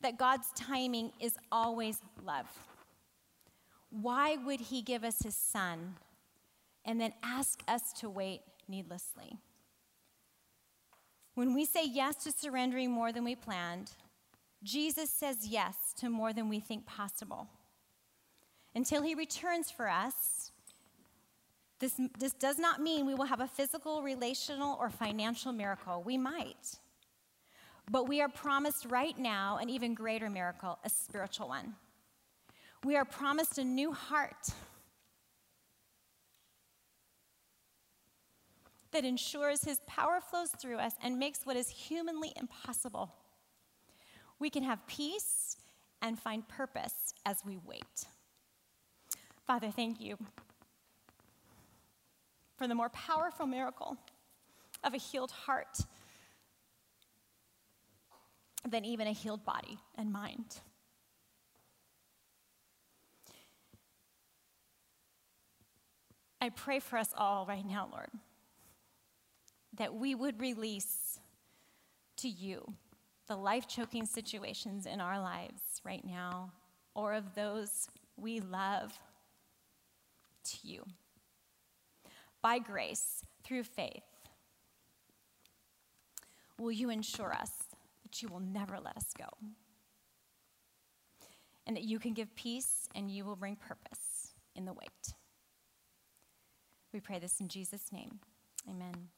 that 0.00 0.18
God's 0.18 0.50
timing 0.54 1.12
is 1.20 1.36
always 1.50 2.00
love. 2.24 2.46
Why 3.90 4.36
would 4.36 4.60
He 4.60 4.82
give 4.82 5.04
us 5.04 5.22
His 5.22 5.36
Son 5.36 5.94
and 6.84 7.00
then 7.00 7.12
ask 7.22 7.62
us 7.68 7.92
to 8.00 8.10
wait 8.10 8.40
needlessly? 8.68 9.38
When 11.34 11.54
we 11.54 11.64
say 11.64 11.84
yes 11.86 12.16
to 12.24 12.32
surrendering 12.32 12.90
more 12.90 13.12
than 13.12 13.24
we 13.24 13.34
planned, 13.34 13.92
Jesus 14.62 15.10
says 15.10 15.46
yes 15.46 15.76
to 15.98 16.08
more 16.08 16.32
than 16.32 16.48
we 16.48 16.60
think 16.60 16.86
possible. 16.86 17.48
Until 18.74 19.02
He 19.02 19.14
returns 19.14 19.70
for 19.70 19.88
us, 19.88 20.50
this, 21.80 22.00
this 22.18 22.32
does 22.32 22.58
not 22.58 22.80
mean 22.80 23.06
we 23.06 23.14
will 23.14 23.24
have 23.24 23.40
a 23.40 23.48
physical, 23.48 24.02
relational, 24.02 24.76
or 24.80 24.90
financial 24.90 25.52
miracle. 25.52 26.02
We 26.04 26.16
might. 26.16 26.78
But 27.90 28.08
we 28.08 28.20
are 28.20 28.28
promised 28.28 28.86
right 28.86 29.18
now 29.18 29.58
an 29.60 29.68
even 29.68 29.94
greater 29.94 30.30
miracle, 30.30 30.78
a 30.84 30.88
spiritual 30.88 31.48
one. 31.48 31.74
We 32.84 32.96
are 32.96 33.04
promised 33.04 33.58
a 33.58 33.64
new 33.64 33.92
heart 33.92 34.50
that 38.92 39.04
ensures 39.04 39.64
his 39.64 39.80
power 39.86 40.20
flows 40.20 40.50
through 40.50 40.78
us 40.78 40.94
and 41.02 41.18
makes 41.18 41.40
what 41.44 41.56
is 41.56 41.68
humanly 41.68 42.32
impossible. 42.36 43.12
We 44.38 44.48
can 44.50 44.62
have 44.62 44.86
peace 44.86 45.56
and 46.00 46.18
find 46.18 46.46
purpose 46.46 47.14
as 47.26 47.38
we 47.44 47.58
wait. 47.66 48.06
Father, 49.46 49.70
thank 49.70 50.00
you 50.00 50.16
for 52.56 52.68
the 52.68 52.74
more 52.74 52.88
powerful 52.88 53.46
miracle 53.46 53.96
of 54.82 54.94
a 54.94 54.98
healed 54.98 55.30
heart 55.30 55.80
than 58.68 58.84
even 58.84 59.06
a 59.06 59.12
healed 59.12 59.44
body 59.44 59.78
and 59.96 60.12
mind. 60.12 60.60
I 66.40 66.50
pray 66.50 66.78
for 66.78 66.98
us 66.98 67.08
all 67.16 67.46
right 67.46 67.64
now, 67.66 67.88
Lord, 67.90 68.10
that 69.78 69.94
we 69.94 70.14
would 70.14 70.40
release 70.40 71.18
to 72.18 72.28
you 72.28 72.74
the 73.26 73.36
life 73.36 73.66
choking 73.66 74.04
situations 74.04 74.86
in 74.86 75.00
our 75.00 75.18
lives 75.20 75.62
right 75.84 76.04
now 76.04 76.52
or 76.94 77.14
of 77.14 77.34
those 77.34 77.88
we 78.16 78.40
love 78.40 78.92
to 80.44 80.56
you 80.62 80.84
by 82.44 82.58
grace 82.58 83.22
through 83.42 83.64
faith, 83.64 84.04
will 86.58 86.70
you 86.70 86.90
ensure 86.90 87.32
us 87.32 87.50
that 88.02 88.20
you 88.20 88.28
will 88.28 88.38
never 88.38 88.78
let 88.78 88.98
us 88.98 89.14
go? 89.18 89.24
And 91.66 91.74
that 91.74 91.84
you 91.84 91.98
can 91.98 92.12
give 92.12 92.36
peace 92.36 92.86
and 92.94 93.10
you 93.10 93.24
will 93.24 93.34
bring 93.34 93.56
purpose 93.56 94.34
in 94.54 94.66
the 94.66 94.74
wait. 94.74 95.14
We 96.92 97.00
pray 97.00 97.18
this 97.18 97.40
in 97.40 97.48
Jesus' 97.48 97.90
name. 97.90 98.20
Amen. 98.68 99.08